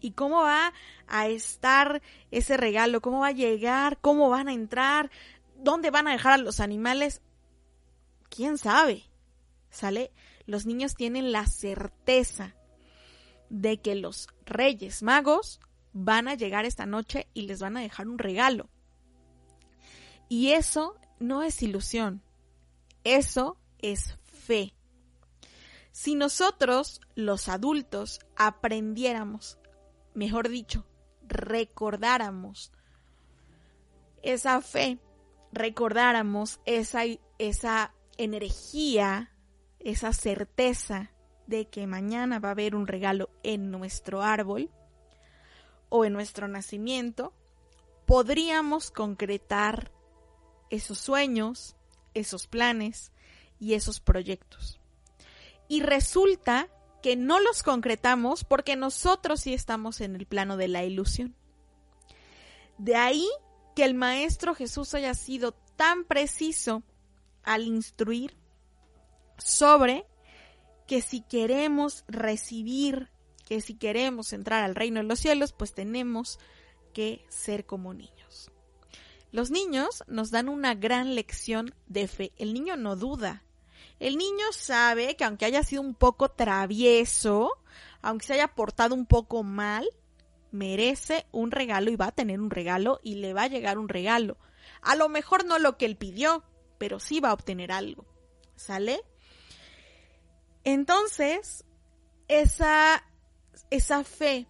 [0.01, 0.71] Y cómo va
[1.07, 5.11] a estar ese regalo, cómo va a llegar, cómo van a entrar,
[5.57, 7.21] dónde van a dejar a los animales,
[8.29, 9.03] quién sabe.
[9.69, 10.11] ¿Sale?
[10.45, 12.55] Los niños tienen la certeza
[13.49, 15.59] de que los reyes magos
[15.93, 18.69] van a llegar esta noche y les van a dejar un regalo.
[20.27, 22.21] Y eso no es ilusión,
[23.03, 24.73] eso es fe.
[25.91, 29.57] Si nosotros, los adultos, aprendiéramos,
[30.13, 30.85] mejor dicho,
[31.27, 32.71] recordáramos
[34.21, 34.99] esa fe,
[35.51, 37.01] recordáramos esa,
[37.37, 39.31] esa energía,
[39.79, 41.11] esa certeza
[41.47, 44.69] de que mañana va a haber un regalo en nuestro árbol
[45.87, 47.33] o en nuestro nacimiento,
[48.05, 49.91] podríamos concretar
[50.69, 51.75] esos sueños,
[52.13, 53.11] esos planes
[53.57, 54.79] y esos proyectos.
[55.67, 56.67] Y resulta
[57.01, 61.35] que no los concretamos porque nosotros sí estamos en el plano de la ilusión.
[62.77, 63.27] De ahí
[63.75, 66.83] que el Maestro Jesús haya sido tan preciso
[67.43, 68.35] al instruir
[69.37, 70.05] sobre
[70.87, 73.09] que si queremos recibir,
[73.45, 76.39] que si queremos entrar al reino de los cielos, pues tenemos
[76.93, 78.51] que ser como niños.
[79.31, 82.31] Los niños nos dan una gran lección de fe.
[82.37, 83.43] El niño no duda.
[83.99, 87.51] El niño sabe que aunque haya sido un poco travieso,
[88.01, 89.87] aunque se haya portado un poco mal,
[90.51, 93.89] merece un regalo y va a tener un regalo y le va a llegar un
[93.89, 94.37] regalo.
[94.81, 96.43] A lo mejor no lo que él pidió,
[96.79, 98.05] pero sí va a obtener algo.
[98.55, 99.01] ¿Sale?
[100.63, 101.63] Entonces,
[102.27, 103.03] esa,
[103.69, 104.47] esa fe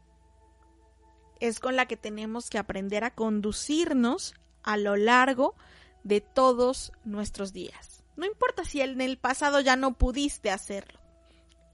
[1.39, 5.55] es con la que tenemos que aprender a conducirnos a lo largo
[6.03, 8.03] de todos nuestros días.
[8.15, 10.99] No importa si en el pasado ya no pudiste hacerlo.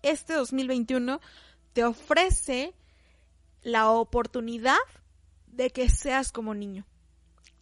[0.04, 1.20] Este 2021
[1.74, 2.76] te ofrece
[3.64, 4.78] la oportunidad
[5.48, 6.86] de que seas como niño,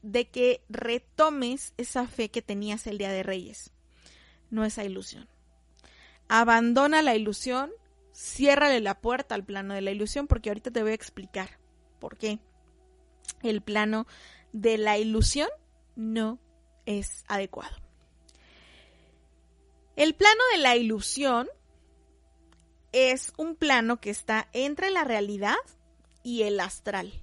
[0.04, 3.72] de que retomes esa fe que tenías el día de Reyes,
[4.52, 5.28] no esa ilusión.
[6.28, 7.72] Abandona la ilusión,
[8.14, 11.58] ciérrale la puerta al plano de la ilusión, porque ahorita te voy a explicar
[12.00, 12.40] por qué
[13.42, 14.06] el plano
[14.52, 15.50] de la ilusión
[15.96, 16.38] no
[16.86, 17.76] es adecuado.
[19.96, 21.48] El plano de la ilusión
[22.92, 25.56] es un plano que está entre la realidad
[26.24, 27.23] y el astral.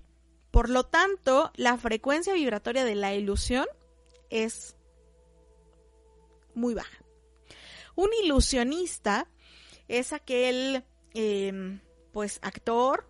[0.51, 3.67] Por lo tanto, la frecuencia vibratoria de la ilusión
[4.31, 4.77] es
[6.55, 7.05] muy baja.
[7.95, 9.29] Un ilusionista
[9.89, 10.85] es aquel,
[11.15, 11.81] em,
[12.13, 13.09] pues, actor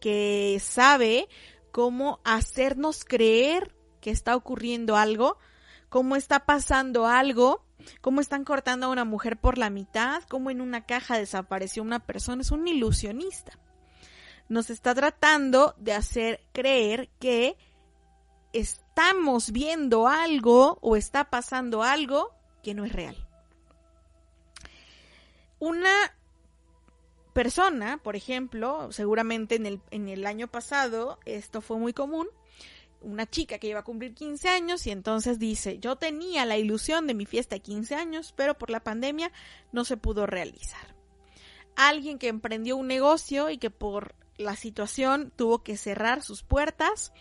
[0.00, 1.28] que sabe
[1.72, 5.38] cómo hacernos creer que está ocurriendo algo,
[5.88, 7.64] cómo está pasando algo,
[8.00, 12.06] cómo están cortando a una mujer por la mitad, cómo en una caja desapareció una
[12.06, 12.42] persona.
[12.42, 13.58] Es un ilusionista
[14.50, 17.56] nos está tratando de hacer creer que
[18.52, 23.16] estamos viendo algo o está pasando algo que no es real.
[25.60, 25.92] Una
[27.32, 32.26] persona, por ejemplo, seguramente en el, en el año pasado esto fue muy común,
[33.02, 37.06] una chica que iba a cumplir 15 años y entonces dice, yo tenía la ilusión
[37.06, 39.30] de mi fiesta de 15 años, pero por la pandemia
[39.70, 40.96] no se pudo realizar.
[41.76, 47.12] Alguien que emprendió un negocio y que por la situación tuvo que cerrar sus puertas.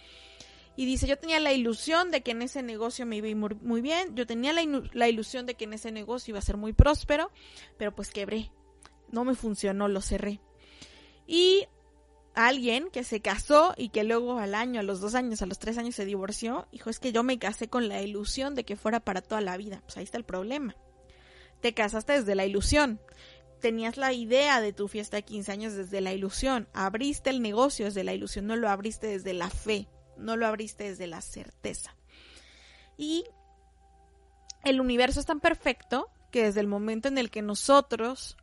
[0.75, 3.35] Y dice, yo tenía la ilusión de que en ese negocio me iba a ir
[3.35, 4.61] muy, bien, yo tenía la,
[4.93, 7.31] la, ilusión de que en ese negocio iba a ser muy próspero,
[7.77, 8.49] pero pues quebré,
[9.11, 10.39] no me funcionó, lo cerré.
[11.27, 11.67] Y
[12.33, 15.59] alguien que se casó y que luego al año, a los dos años, a los
[15.59, 18.77] tres años se divorció, dijo, es que yo me casé con la ilusión de que
[18.77, 19.81] fuera para toda la vida.
[19.83, 20.75] Pues ahí está el problema.
[21.61, 23.01] Te casaste desde la ilusión
[23.59, 27.85] tenías la idea de tu fiesta de 15 años desde la ilusión, abriste el negocio
[27.85, 31.95] desde la ilusión, no lo abriste desde la fe, no lo abriste desde la certeza.
[32.97, 33.25] Y
[34.63, 38.37] el universo es tan perfecto que desde el momento en el que nosotros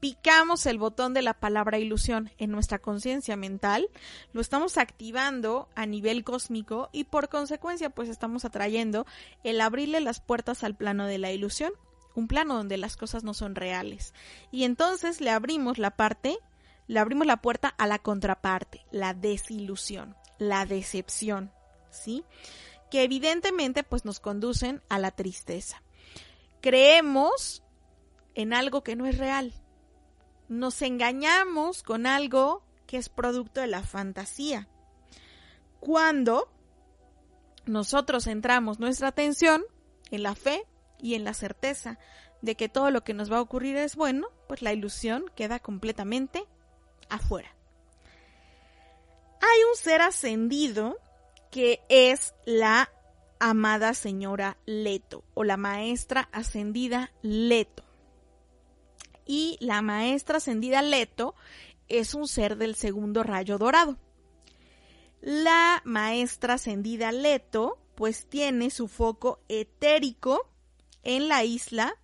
[0.00, 3.88] picamos el botón de la palabra ilusión en nuestra conciencia mental,
[4.32, 9.06] lo estamos activando a nivel cósmico y por consecuencia pues estamos atrayendo
[9.44, 11.72] el abrirle las puertas al plano de la ilusión
[12.14, 14.14] un plano donde las cosas no son reales.
[14.50, 16.38] Y entonces le abrimos la parte,
[16.86, 21.52] le abrimos la puerta a la contraparte, la desilusión, la decepción,
[21.90, 22.24] ¿sí?
[22.90, 25.82] Que evidentemente pues nos conducen a la tristeza.
[26.60, 27.62] Creemos
[28.34, 29.54] en algo que no es real.
[30.48, 34.68] Nos engañamos con algo que es producto de la fantasía.
[35.78, 36.50] Cuando
[37.66, 39.62] nosotros centramos nuestra atención
[40.10, 40.66] en la fe,
[41.02, 41.98] y en la certeza
[42.42, 45.58] de que todo lo que nos va a ocurrir es bueno, pues la ilusión queda
[45.58, 46.44] completamente
[47.08, 47.54] afuera.
[49.40, 50.98] Hay un ser ascendido
[51.50, 52.90] que es la
[53.38, 57.84] amada señora Leto o la maestra ascendida Leto.
[59.26, 61.34] Y la maestra ascendida Leto
[61.88, 63.98] es un ser del segundo rayo dorado.
[65.20, 70.48] La maestra ascendida Leto pues tiene su foco etérico
[71.02, 71.94] en la isla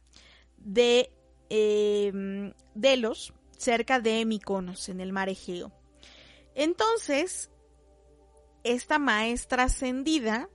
[0.56, 1.12] de
[1.48, 5.72] em, Delos, cerca de Miconos, en el mar Egeo.
[6.54, 7.50] Entonces,
[8.64, 10.48] esta maestra ascendida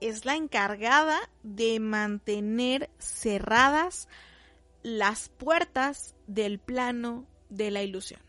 [0.00, 4.08] es la encargada de mantener cerradas
[4.82, 8.20] las puertas del plano de la ilusión.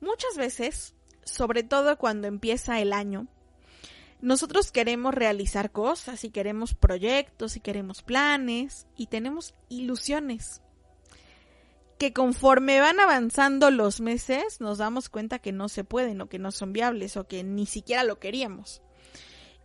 [0.00, 0.94] Muchas veces,
[1.24, 3.28] sobre todo cuando empieza el año,
[4.24, 10.62] nosotros queremos realizar cosas y queremos proyectos y queremos planes y tenemos ilusiones
[11.98, 16.38] que conforme van avanzando los meses nos damos cuenta que no se pueden o que
[16.38, 18.80] no son viables o que ni siquiera lo queríamos.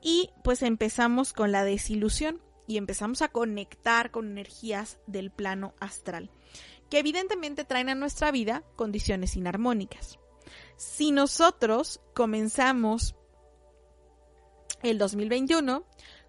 [0.02, 6.32] Y pues empezamos con la desilusión y empezamos a conectar con energías del plano astral,
[6.90, 10.20] que evidentemente traen a nuestra vida condiciones inarmónicas.
[10.76, 13.16] Si nosotros comenzamos
[14.84, 15.84] el 2021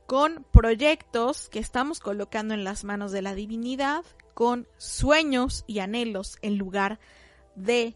[0.06, 6.38] con proyectos que estamos colocando en las manos de la divinidad, con sueños y anhelos
[6.42, 6.98] en lugar
[7.54, 7.94] de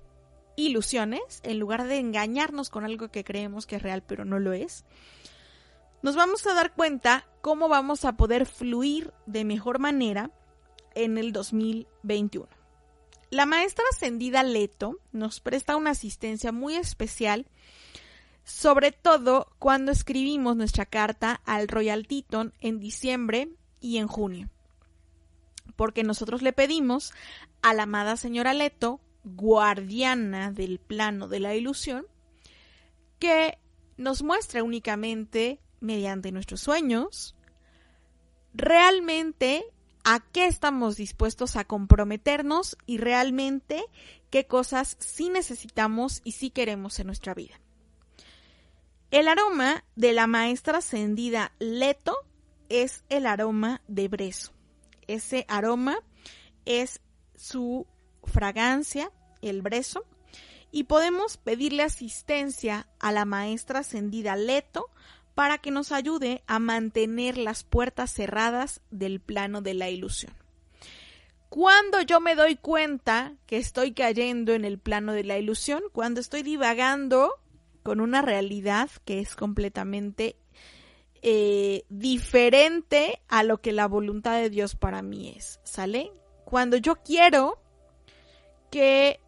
[0.57, 4.53] ilusiones, en lugar de engañarnos con algo que creemos que es real pero no lo
[4.53, 4.85] es,
[6.03, 10.31] nos vamos a dar cuenta cómo vamos a poder fluir de mejor manera
[10.95, 12.47] en el 2021.
[13.31, 17.47] La maestra ascendida Leto nos presta una asistencia muy especial,
[18.45, 23.49] sobre todo cuando escribimos nuestra carta al Royal Teton en diciembre
[23.81, 24.51] y en junio.
[25.77, 27.13] Porque nosotros le pedimos
[27.63, 32.07] a la amada señora Leto, guardiana del plano de la ilusión,
[33.19, 33.59] que
[33.97, 37.35] nos muestre únicamente mediante nuestros sueños,
[38.53, 39.65] realmente
[40.05, 43.85] a qué estamos dispuestos a comprometernos y realmente
[44.31, 47.64] qué cosas sí necesitamos y sí queremos en nuestra vida.
[49.15, 52.17] El aroma de la maestra ascendida Leto
[52.69, 54.51] es el aroma de brezo.
[55.07, 56.01] Ese aroma
[56.65, 57.01] es
[57.37, 57.87] su
[58.25, 60.05] fragancia, el brezo,
[60.73, 64.91] y podemos pedirle asistencia a la maestra ascendida Leto
[65.37, 70.35] para que nos ayude a mantener las puertas cerradas del plano de la ilusión.
[71.51, 76.21] Cuando yo me doy cuenta que estoy cayendo en el plano de la ilusión, cuando
[76.21, 77.33] estoy divagando
[77.85, 80.37] con una realidad que es completamente
[81.23, 86.11] eh, diferente a lo que la voluntad de Dios para mí es, ¿sale?
[86.45, 87.59] Cuando yo quiero
[88.71, 89.21] que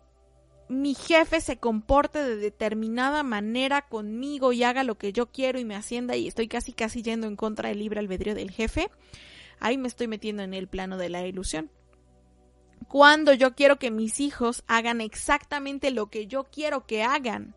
[0.68, 5.64] mi jefe se comporte de determinada manera conmigo y haga lo que yo quiero y
[5.64, 8.90] me ascienda y estoy casi casi yendo en contra del libre albedrío del jefe,
[9.60, 11.70] ahí me estoy metiendo en el plano de la ilusión.
[12.88, 17.54] Cuando yo quiero que mis hijos hagan exactamente lo que yo quiero que hagan,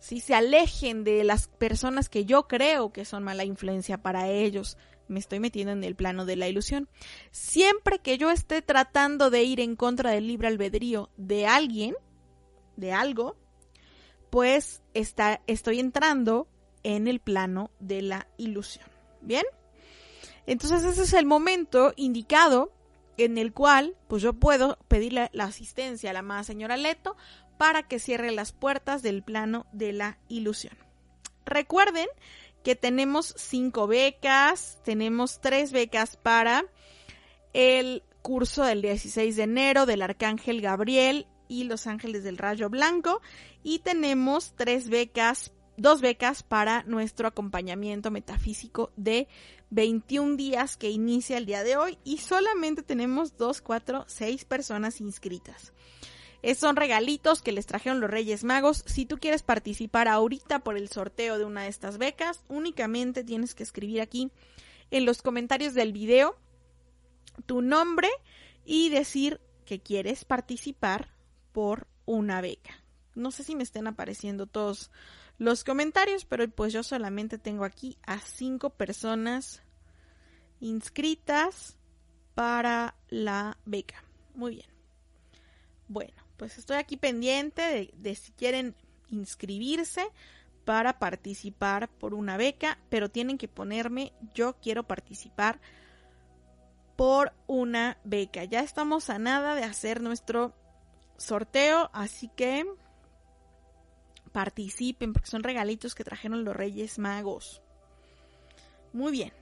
[0.00, 4.76] si se alejen de las personas que yo creo que son mala influencia para ellos,
[5.08, 6.88] me estoy metiendo en el plano de la ilusión.
[7.30, 11.94] Siempre que yo esté tratando de ir en contra del libre albedrío de alguien,
[12.76, 13.36] de algo,
[14.30, 16.46] pues está, estoy entrando
[16.82, 18.86] en el plano de la ilusión.
[19.20, 19.44] ¿Bien?
[20.46, 22.72] Entonces ese es el momento indicado
[23.16, 27.16] en el cual pues yo puedo pedirle la asistencia a la amada señora Leto
[27.58, 30.76] para que cierre las puertas del plano de la ilusión.
[31.44, 32.06] Recuerden
[32.62, 36.64] que tenemos cinco becas, tenemos tres becas para
[37.52, 43.22] el curso del 16 de enero del Arcángel Gabriel y Los Ángeles del Rayo Blanco.
[43.62, 49.28] Y tenemos tres becas, dos becas para nuestro acompañamiento metafísico de
[49.70, 51.98] 21 días que inicia el día de hoy.
[52.04, 55.72] Y solamente tenemos dos, cuatro, seis personas inscritas.
[56.42, 58.84] Es, son regalitos que les trajeron los Reyes Magos.
[58.86, 63.54] Si tú quieres participar ahorita por el sorteo de una de estas becas, únicamente tienes
[63.54, 64.30] que escribir aquí
[64.90, 66.36] en los comentarios del video
[67.46, 68.08] tu nombre
[68.64, 71.14] y decir que quieres participar
[71.52, 72.82] por una beca.
[73.14, 74.90] No sé si me estén apareciendo todos
[75.38, 79.62] los comentarios, pero pues yo solamente tengo aquí a cinco personas
[80.60, 81.76] inscritas
[82.34, 84.02] para la beca.
[84.34, 84.70] Muy bien.
[85.88, 88.74] Bueno, pues estoy aquí pendiente de, si quieren
[89.10, 90.08] inscribirse
[90.64, 95.60] para participar por una beca, pero tienen que ponerme yo quiero participar
[96.96, 98.44] por una beca.
[98.44, 100.54] Ya estamos a nada de hacer nuestro
[101.16, 102.64] sorteo, así que
[104.32, 107.62] participen porque son regalitos que trajeron los Reyes Magos.
[108.92, 109.32] Muy bien.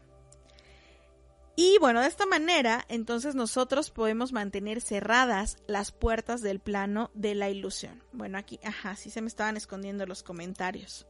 [1.58, 7.34] Y bueno, de esta manera, entonces nosotros podemos mantener cerradas las puertas del plano de
[7.34, 8.02] la ilusión.
[8.12, 11.06] Bueno, aquí, ajá, sí se me estaban escondiendo los comentarios.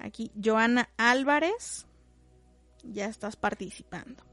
[0.00, 1.86] Aquí, Joana Álvarez,
[2.82, 4.24] ya estás participando.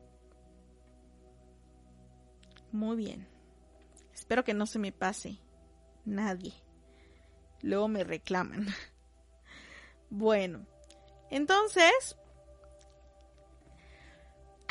[2.72, 3.28] Muy bien.
[4.14, 5.38] Espero que no se me pase
[6.06, 6.54] nadie.
[7.62, 8.68] Luego me reclaman.
[10.12, 10.66] Bueno,
[11.32, 12.16] Entonces,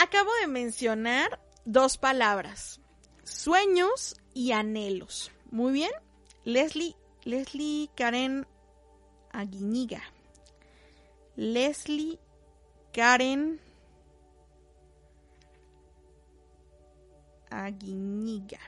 [0.04, 2.80] acabo de mencionar dos palabras,
[3.22, 5.32] sueños y anhelos.
[5.50, 5.90] Muy bien.
[6.44, 8.46] Leslie, Leslie Karen
[9.32, 10.02] Aguiñiga.
[11.36, 12.18] Leslie
[12.92, 13.60] Karen
[17.50, 18.60] Aguiñiga.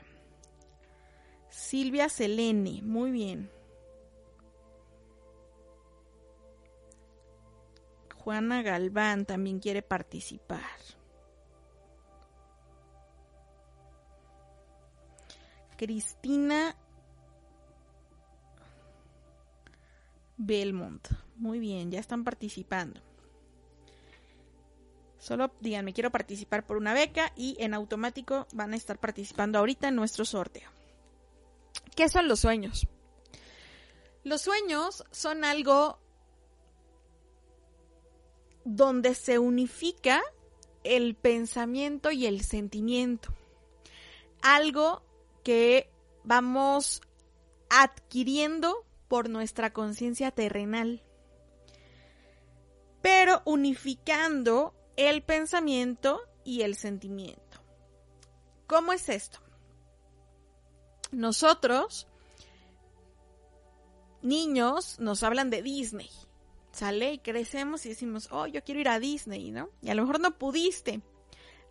[1.49, 3.51] Silvia Selene, muy bien.
[8.15, 10.96] Juana Galván también quiere participar.
[15.77, 16.75] Cristina
[20.37, 21.07] Belmont.
[21.35, 23.01] Muy bien, ya están participando.
[25.19, 29.87] Solo díganme, quiero participar por una beca y en automático van a estar participando ahorita
[29.87, 30.69] en nuestro sorteo.
[31.95, 32.87] ¿Qué son los sueños?
[34.23, 35.99] Los sueños son algo
[38.65, 40.21] donde se unifica
[40.83, 43.33] el pensamiento y el sentimiento.
[44.41, 45.01] Algo
[45.47, 45.89] que
[46.25, 47.01] vamos
[47.69, 51.01] adquiriendo por nuestra conciencia terrenal,
[53.01, 57.61] pero unificando el pensamiento y el sentimiento.
[58.67, 59.39] ¿Cómo es esto?
[61.13, 62.09] Nosotros,
[64.21, 66.09] niños, nos hablan de Disney.
[66.73, 69.69] Sale y crecemos y decimos, oh, yo quiero ir a Disney, ¿no?
[69.81, 71.01] Y a lo mejor no pudiste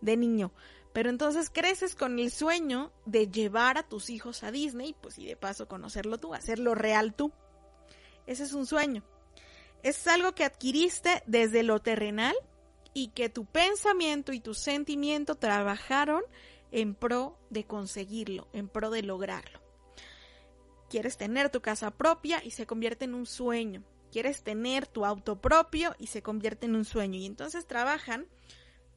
[0.01, 0.51] de niño,
[0.93, 5.25] pero entonces creces con el sueño de llevar a tus hijos a Disney, pues y
[5.25, 7.31] de paso conocerlo tú, hacerlo real tú.
[8.25, 9.03] Ese es un sueño.
[9.83, 12.35] Es algo que adquiriste desde lo terrenal
[12.93, 16.23] y que tu pensamiento y tu sentimiento trabajaron
[16.71, 19.61] en pro de conseguirlo, en pro de lograrlo.
[20.89, 23.83] Quieres tener tu casa propia y se convierte en un sueño.
[24.11, 27.19] Quieres tener tu auto propio y se convierte en un sueño.
[27.19, 28.25] Y entonces trabajan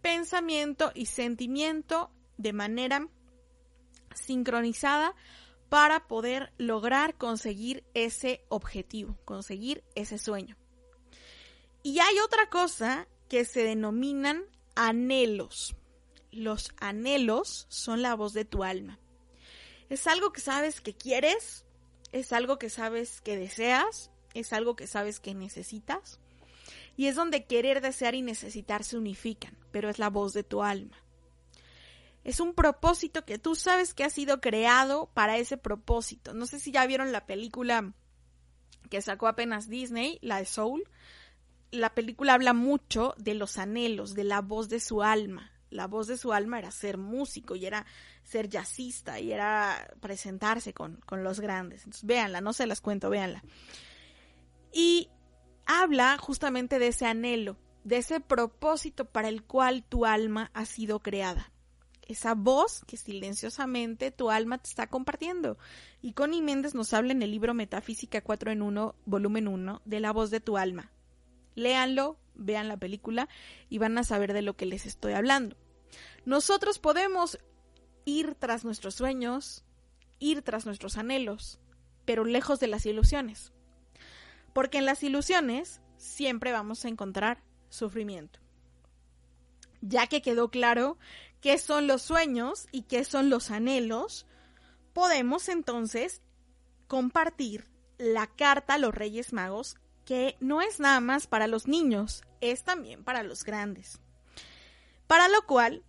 [0.02, 3.08] pensamiento y sentimiento de manera
[4.14, 5.14] sincronizada
[5.68, 10.56] para poder lograr conseguir ese objetivo, conseguir ese sueño.
[11.82, 14.42] Y hay otra cosa que se denominan
[14.74, 15.76] anhelos.
[16.32, 18.98] Los anhelos son la voz de tu alma.
[19.88, 21.64] Es algo que sabes que quieres,
[22.12, 26.20] es algo que sabes que deseas, es algo que sabes que necesitas.
[27.00, 30.62] Y es donde querer, desear y necesitar se unifican, pero es la voz de tu
[30.62, 30.98] alma.
[32.24, 36.34] Es un propósito que tú sabes que ha sido creado para ese propósito.
[36.34, 37.94] No sé si ya vieron la película
[38.90, 40.84] que sacó apenas Disney, la Soul,
[41.70, 45.52] la película habla mucho de los anhelos, de la voz de su alma.
[45.70, 47.86] La voz de su alma era ser músico y era
[48.24, 51.84] ser jazzista y era presentarse con, con los grandes.
[51.84, 53.42] Entonces, véanla, no se las cuento, véanla.
[54.70, 55.08] Y
[55.78, 61.00] habla justamente de ese anhelo, de ese propósito para el cual tu alma ha sido
[61.00, 61.52] creada.
[62.02, 65.58] Esa voz que silenciosamente tu alma te está compartiendo.
[66.02, 70.00] Y Connie Méndez nos habla en el libro Metafísica 4 en 1, volumen 1, de
[70.00, 70.90] la voz de tu alma
[71.54, 73.28] léanlo, vean la película
[73.68, 75.56] y van a saber de lo que les estoy hablando.
[76.24, 77.38] Nosotros podemos
[78.04, 79.64] ir tras nuestros sueños,
[80.18, 81.60] ir tras nuestros anhelos,
[82.04, 83.52] pero lejos de las ilusiones.
[84.52, 88.40] Porque en las ilusiones siempre vamos a encontrar sufrimiento.
[89.80, 90.98] Ya que quedó claro
[91.40, 94.26] qué son los sueños y qué son los anhelos,
[94.92, 96.22] podemos entonces
[96.86, 102.24] compartir la carta a los Reyes Magos que no es nada más para los niños,
[102.40, 104.00] es también para los grandes.
[105.06, 105.84] Para lo cual,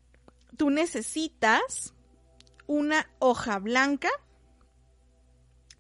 [0.58, 1.94] tú necesitas
[2.68, 4.10] una hoja blanca,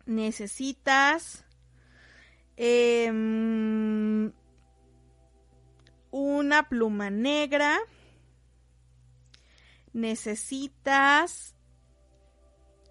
[0.06, 1.46] necesitas
[2.64, 4.32] em,
[6.12, 7.80] una pluma negra,
[9.94, 11.56] necesitas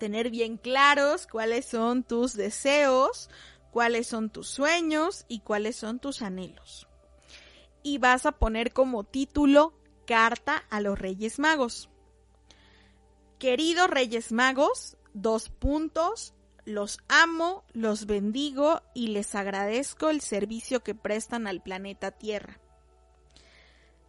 [0.01, 3.31] tener bien claros cuáles son tus deseos,
[3.71, 6.89] cuáles son tus sueños y cuáles son tus anhelos.
[7.85, 9.73] Y vas a poner como título
[10.05, 11.91] Carta a los Reyes Magos.
[13.39, 16.35] Queridos Reyes Magos, dos puntos,
[16.75, 22.59] los amo, los bendigo y les agradezco el servicio que prestan al planeta Tierra.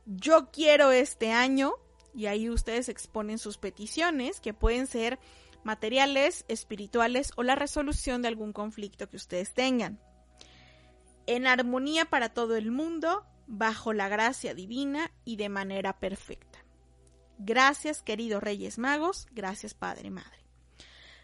[0.06, 1.74] Yo quiero este año,
[2.14, 5.20] y ahí ustedes exponen sus peticiones, que pueden ser
[5.64, 10.00] materiales, espirituales o la resolución de algún conflicto que ustedes tengan.
[11.28, 16.60] En armonía para todo el mundo, bajo la gracia divina y de manera perfecta.
[17.38, 20.40] Gracias, queridos Reyes Magos, gracias, Padre Madre.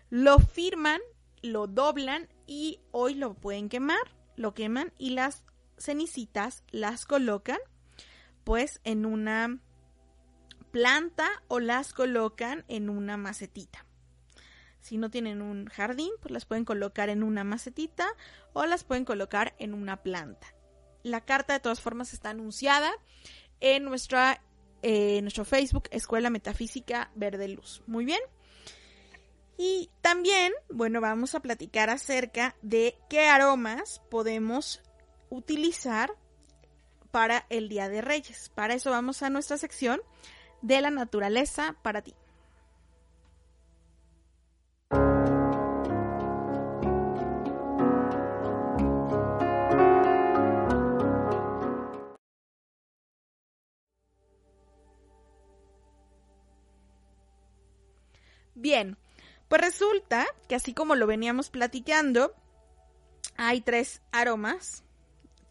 [0.10, 1.02] Lo firman,
[1.42, 5.44] lo doblan y hoy lo pueden quemar, lo queman y las
[5.78, 7.60] cenicitas las colocan
[8.44, 9.60] pues en una
[10.72, 13.86] planta o las colocan en una macetita.
[14.80, 18.08] Si no tienen un jardín, pues las pueden colocar en una macetita
[18.54, 20.48] o las pueden colocar en una planta.
[21.04, 22.92] La carta de todas formas está anunciada
[23.60, 24.42] en nuestra
[24.84, 27.82] eh, nuestro Facebook Escuela Metafísica Verde Luz.
[27.88, 28.22] Muy bien.
[29.58, 34.84] Y también, bueno, vamos a platicar acerca de qué aromas podemos
[35.30, 36.12] utilizar
[37.12, 38.50] para el Día de Reyes.
[38.54, 40.00] Para eso vamos a nuestra sección
[40.62, 42.14] de la naturaleza para ti.
[58.60, 58.98] Bien,
[59.48, 62.34] pues resulta que así como lo veníamos platicando,
[63.38, 64.84] hay tres aromas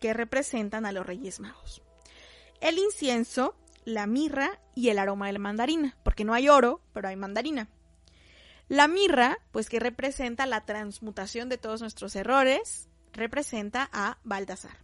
[0.01, 1.82] que representan a los Reyes Magos.
[2.61, 7.09] El incienso, la mirra y el aroma de la mandarina, porque no hay oro, pero
[7.09, 7.68] hay mandarina.
[8.68, 14.76] La mirra, pues que representa la transmutación de todos nuestros errores, representa a Baltasar.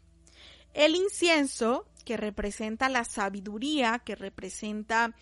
[0.72, 5.14] El incienso, que representa la sabiduría, que representa...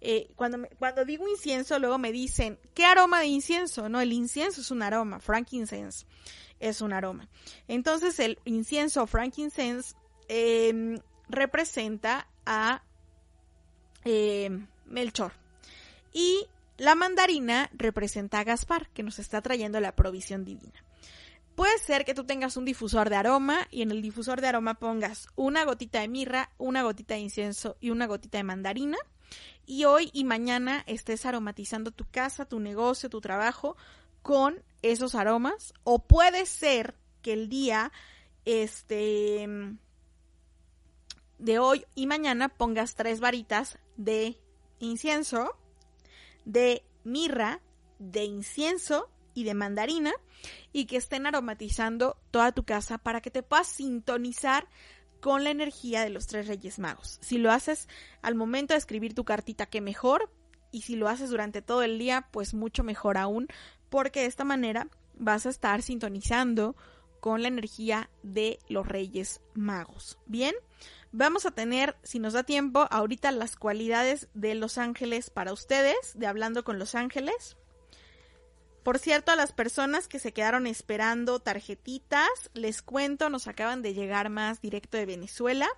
[0.00, 0.66] Eh, cuando,
[1.06, 3.88] digo incienso, luego me dicen, ¿qué aroma de incienso?
[3.88, 6.06] No, el incienso es un aroma, frankincense
[6.58, 7.28] es un aroma.
[7.68, 9.94] Entonces el incienso frankincense
[10.28, 12.82] em, representa a
[14.04, 15.32] em, Melchor.
[16.12, 16.46] Y
[16.76, 20.84] la mandarina representa a Gaspar, que nos está trayendo la provisión divina.
[21.54, 24.74] Puede ser que tú tengas un difusor de aroma y en el difusor de aroma
[24.74, 28.96] pongas una gotita de mirra, una gotita de incienso y una gotita de mandarina.
[29.66, 33.76] Y hoy y mañana estés aromatizando tu casa, tu negocio, tu trabajo
[34.22, 35.74] con esos aromas.
[35.84, 37.92] O puede ser que el día
[38.44, 39.48] este
[41.38, 44.38] de hoy y mañana pongas tres varitas de
[44.78, 45.56] incienso,
[46.44, 47.60] de mirra,
[47.98, 50.12] de incienso y de mandarina
[50.72, 54.68] y que estén aromatizando toda tu casa para que te puedas sintonizar
[55.20, 57.18] con la energía de los tres reyes magos.
[57.20, 57.88] Si lo haces
[58.22, 60.30] al momento de escribir tu cartita, que mejor.
[60.72, 63.48] Y si lo haces durante todo el día, pues mucho mejor aún,
[63.88, 66.76] porque de esta manera vas a estar sintonizando
[67.20, 70.18] con la energía de los Reyes Magos.
[70.26, 70.54] Bien,
[71.12, 75.96] vamos a tener, si nos da tiempo, ahorita las cualidades de los ángeles para ustedes,
[76.14, 77.56] de hablando con los ángeles.
[78.82, 83.94] Por cierto, a las personas que se quedaron esperando tarjetitas, les cuento, nos acaban de
[83.94, 85.68] llegar más directo de Venezuela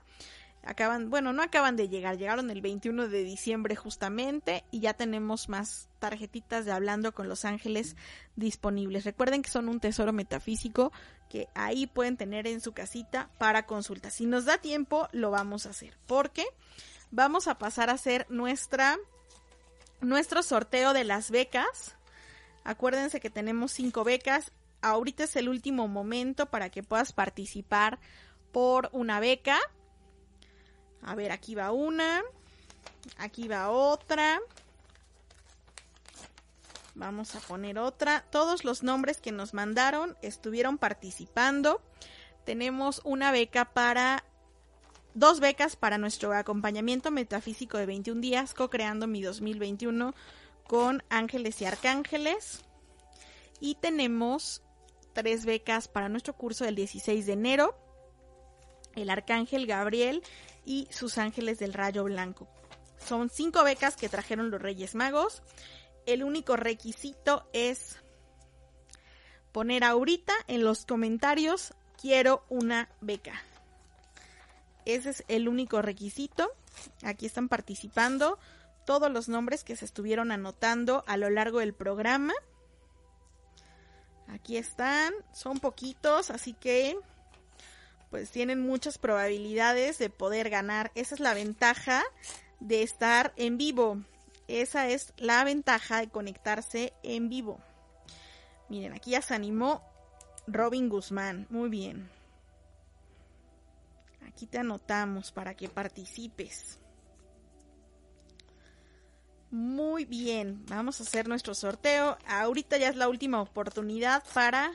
[0.65, 5.49] acaban, bueno, no acaban de llegar, llegaron el 21 de diciembre justamente y ya tenemos
[5.49, 7.97] más tarjetitas de Hablando con los Ángeles
[8.37, 9.05] disponibles.
[9.05, 10.93] Recuerden que son un tesoro metafísico
[11.29, 14.11] que ahí pueden tener en su casita para consulta.
[14.11, 16.45] Si nos da tiempo, lo vamos a hacer, porque
[17.11, 18.99] vamos a pasar a hacer nuestra
[20.01, 21.97] nuestro sorteo de las becas.
[22.65, 24.53] Acuérdense que tenemos cinco becas.
[24.81, 27.99] Ahorita es el último momento para que puedas participar
[28.53, 29.59] por una beca
[31.03, 32.23] a ver, aquí va una.
[33.19, 34.41] Aquí va otra.
[36.95, 38.25] Vamos a poner otra.
[38.31, 41.81] Todos los nombres que nos mandaron estuvieron participando.
[42.45, 44.25] Tenemos una beca para...
[45.15, 50.15] Dos becas para nuestro acompañamiento metafísico de 21 días, co-creando mi 2021
[50.73, 52.63] con ángeles y arcángeles.
[53.61, 54.63] Y tenemos
[55.13, 57.77] tres becas para nuestro curso del 16 de enero.
[58.95, 60.23] El arcángel Gabriel
[60.65, 62.49] y sus ángeles del rayo blanco.
[63.07, 65.43] Son cinco becas que trajeron los Reyes Magos.
[66.07, 67.99] El único requisito es
[69.53, 73.43] poner ahorita en los comentarios quiero una beca.
[74.87, 76.51] Ese es el único requisito.
[77.03, 78.39] Aquí están participando
[78.85, 82.35] todos los nombres que se estuvieron anotando a lo largo del programa.
[84.29, 86.97] Aquí están, son poquitos, así que
[88.11, 90.93] pues tienen muchas probabilidades de poder ganar.
[90.95, 92.03] Esa es la ventaja
[92.61, 94.03] de estar en vivo.
[94.49, 97.59] Esa es la ventaja de conectarse en vivo.
[98.69, 99.83] Miren, aquí ya se animó
[100.47, 101.47] Robin Guzmán.
[101.49, 102.11] Muy bien.
[104.27, 106.79] Aquí te anotamos para que participes.
[109.53, 112.17] Muy bien, vamos a hacer nuestro sorteo.
[112.27, 114.73] Ahorita ya es la última oportunidad para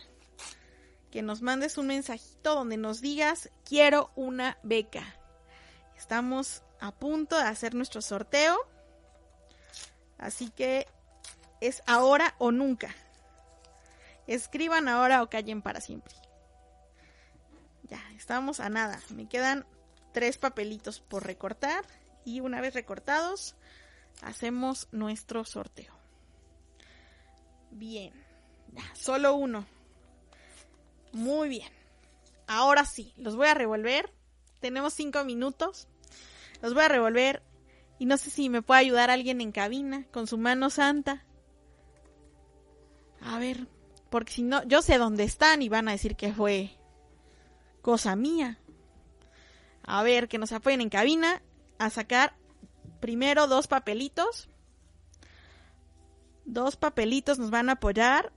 [1.10, 5.04] que nos mandes un mensajito donde nos digas quiero una beca.
[5.98, 8.56] Estamos a punto de hacer nuestro sorteo.
[10.20, 10.86] Así que
[11.60, 12.94] es ahora o nunca.
[14.28, 16.14] Escriban ahora o callen para siempre.
[17.82, 19.00] Ya, estamos a nada.
[19.10, 19.66] Me quedan
[20.14, 21.84] tres papelitos por recortar
[22.26, 23.56] y una vez recortados
[24.22, 25.94] hacemos nuestro sorteo.
[27.72, 28.14] Bien,
[28.94, 29.66] solo uno.
[31.14, 31.72] Muy bien.
[32.48, 34.14] Ahora sí, los voy a revolver.
[34.60, 35.88] Tenemos cinco minutos.
[36.62, 37.44] Los voy a revolver
[38.00, 41.24] y no sé si me puede ayudar alguien en cabina con su mano santa.
[43.22, 43.68] A ver,
[44.10, 46.72] porque si no, yo sé dónde están y van a decir que fue
[47.82, 48.60] cosa mía.
[49.84, 51.42] A ver, que nos apoyen en cabina
[51.80, 52.36] a sacar
[53.00, 54.50] primero dos papelitos.
[56.46, 58.32] Dos papelitos nos van a apoyar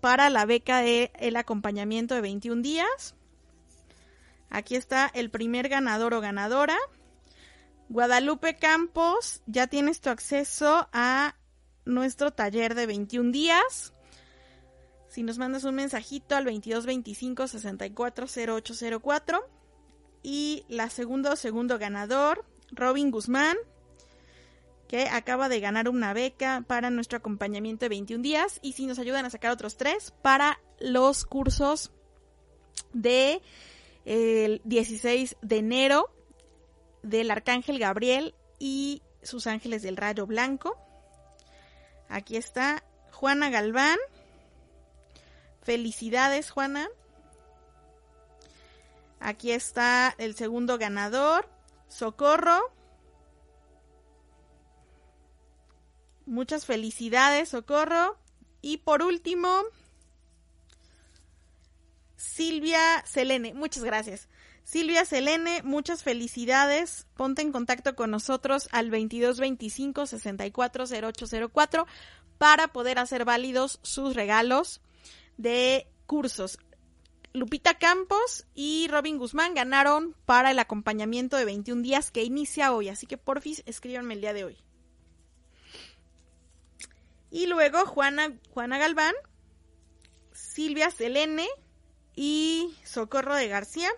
[0.00, 3.14] para la beca de el acompañamiento de 21 días.
[4.50, 6.76] Aquí está el primer ganador o ganadora.
[7.88, 11.36] Guadalupe Campos, ya tienes tu acceso a
[11.84, 13.92] nuestro taller de 21 días.
[15.08, 19.48] Si nos mandas un mensajito al 2225 640804.
[20.22, 23.56] Y la segundo, segundo ganador, Robin Guzmán,
[24.90, 28.58] que acaba de ganar una beca para nuestro acompañamiento de 21 días.
[28.60, 31.92] Y si nos ayudan a sacar otros tres para los cursos
[32.92, 33.40] de
[34.04, 36.12] el 16 de enero
[37.04, 40.76] del Arcángel Gabriel y sus ángeles del Rayo Blanco.
[42.08, 42.82] Aquí está
[43.12, 43.98] Juana Galván.
[45.62, 46.88] Felicidades, Juana.
[49.20, 51.48] Aquí está el segundo ganador,
[51.86, 52.79] Socorro.
[56.30, 58.16] Muchas felicidades, Socorro.
[58.62, 59.64] Y por último,
[62.16, 63.52] Silvia Selene.
[63.52, 64.28] Muchas gracias.
[64.62, 67.08] Silvia Selene, muchas felicidades.
[67.16, 71.86] Ponte en contacto con nosotros al 2225 640804
[72.38, 74.80] para poder hacer válidos sus regalos
[75.36, 76.60] de cursos.
[77.32, 82.88] Lupita Campos y Robin Guzmán ganaron para el acompañamiento de 21 días que inicia hoy,
[82.88, 84.69] así que porfis escríbanme el día de hoy.
[87.30, 89.14] Y luego Juana, Juana Galván,
[90.32, 91.48] Silvia Selene
[92.16, 93.90] y Socorro de García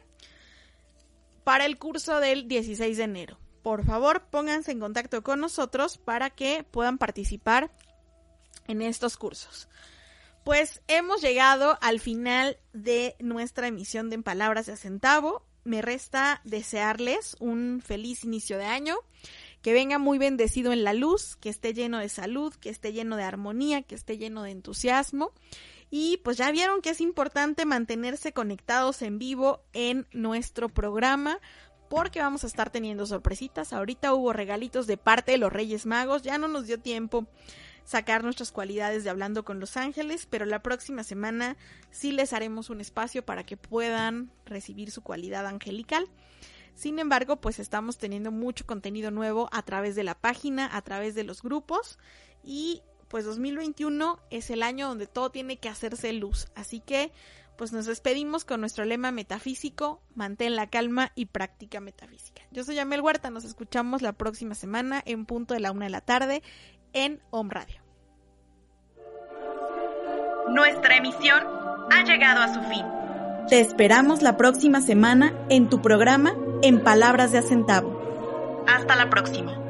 [1.44, 3.38] para el curso del 16 de enero.
[3.62, 7.70] Por favor, pónganse en contacto con nosotros para que puedan participar
[8.66, 9.68] en estos cursos.
[10.44, 15.46] Pues hemos llegado al final de nuestra emisión de En Palabras de Centavo.
[15.62, 18.96] Me resta desearles un feliz inicio de año,
[19.62, 23.16] que venga muy bendecido en la luz, que esté lleno de salud, que esté lleno
[23.16, 25.32] de armonía, que esté lleno de entusiasmo
[25.94, 31.38] y pues ya vieron que es importante mantenerse conectados en vivo en nuestro programa
[31.90, 33.74] porque vamos a estar teniendo sorpresitas.
[33.74, 37.26] Ahorita hubo regalitos de parte de los Reyes Magos, ya no nos dio tiempo
[37.84, 41.58] sacar nuestras cualidades de hablando con los ángeles, pero la próxima semana
[41.90, 46.08] sí les haremos un espacio para que puedan recibir su cualidad angelical.
[46.74, 51.14] Sin embargo, pues estamos teniendo mucho contenido nuevo a través de la página, a través
[51.14, 51.98] de los grupos
[52.42, 56.48] y pues 2021 es el año donde todo tiene que hacerse luz.
[56.54, 57.12] Así que
[57.56, 62.42] pues nos despedimos con nuestro lema metafísico, mantén la calma y práctica metafísica.
[62.50, 65.90] Yo soy Amel Huerta, nos escuchamos la próxima semana en punto de la una de
[65.90, 66.42] la tarde
[66.94, 67.82] en Home Radio.
[70.48, 71.42] Nuestra emisión
[71.90, 72.84] ha llegado a su fin.
[73.48, 76.34] Te esperamos la próxima semana en tu programa
[76.64, 78.62] En Palabras de Acentavo.
[78.68, 79.61] Hasta la próxima.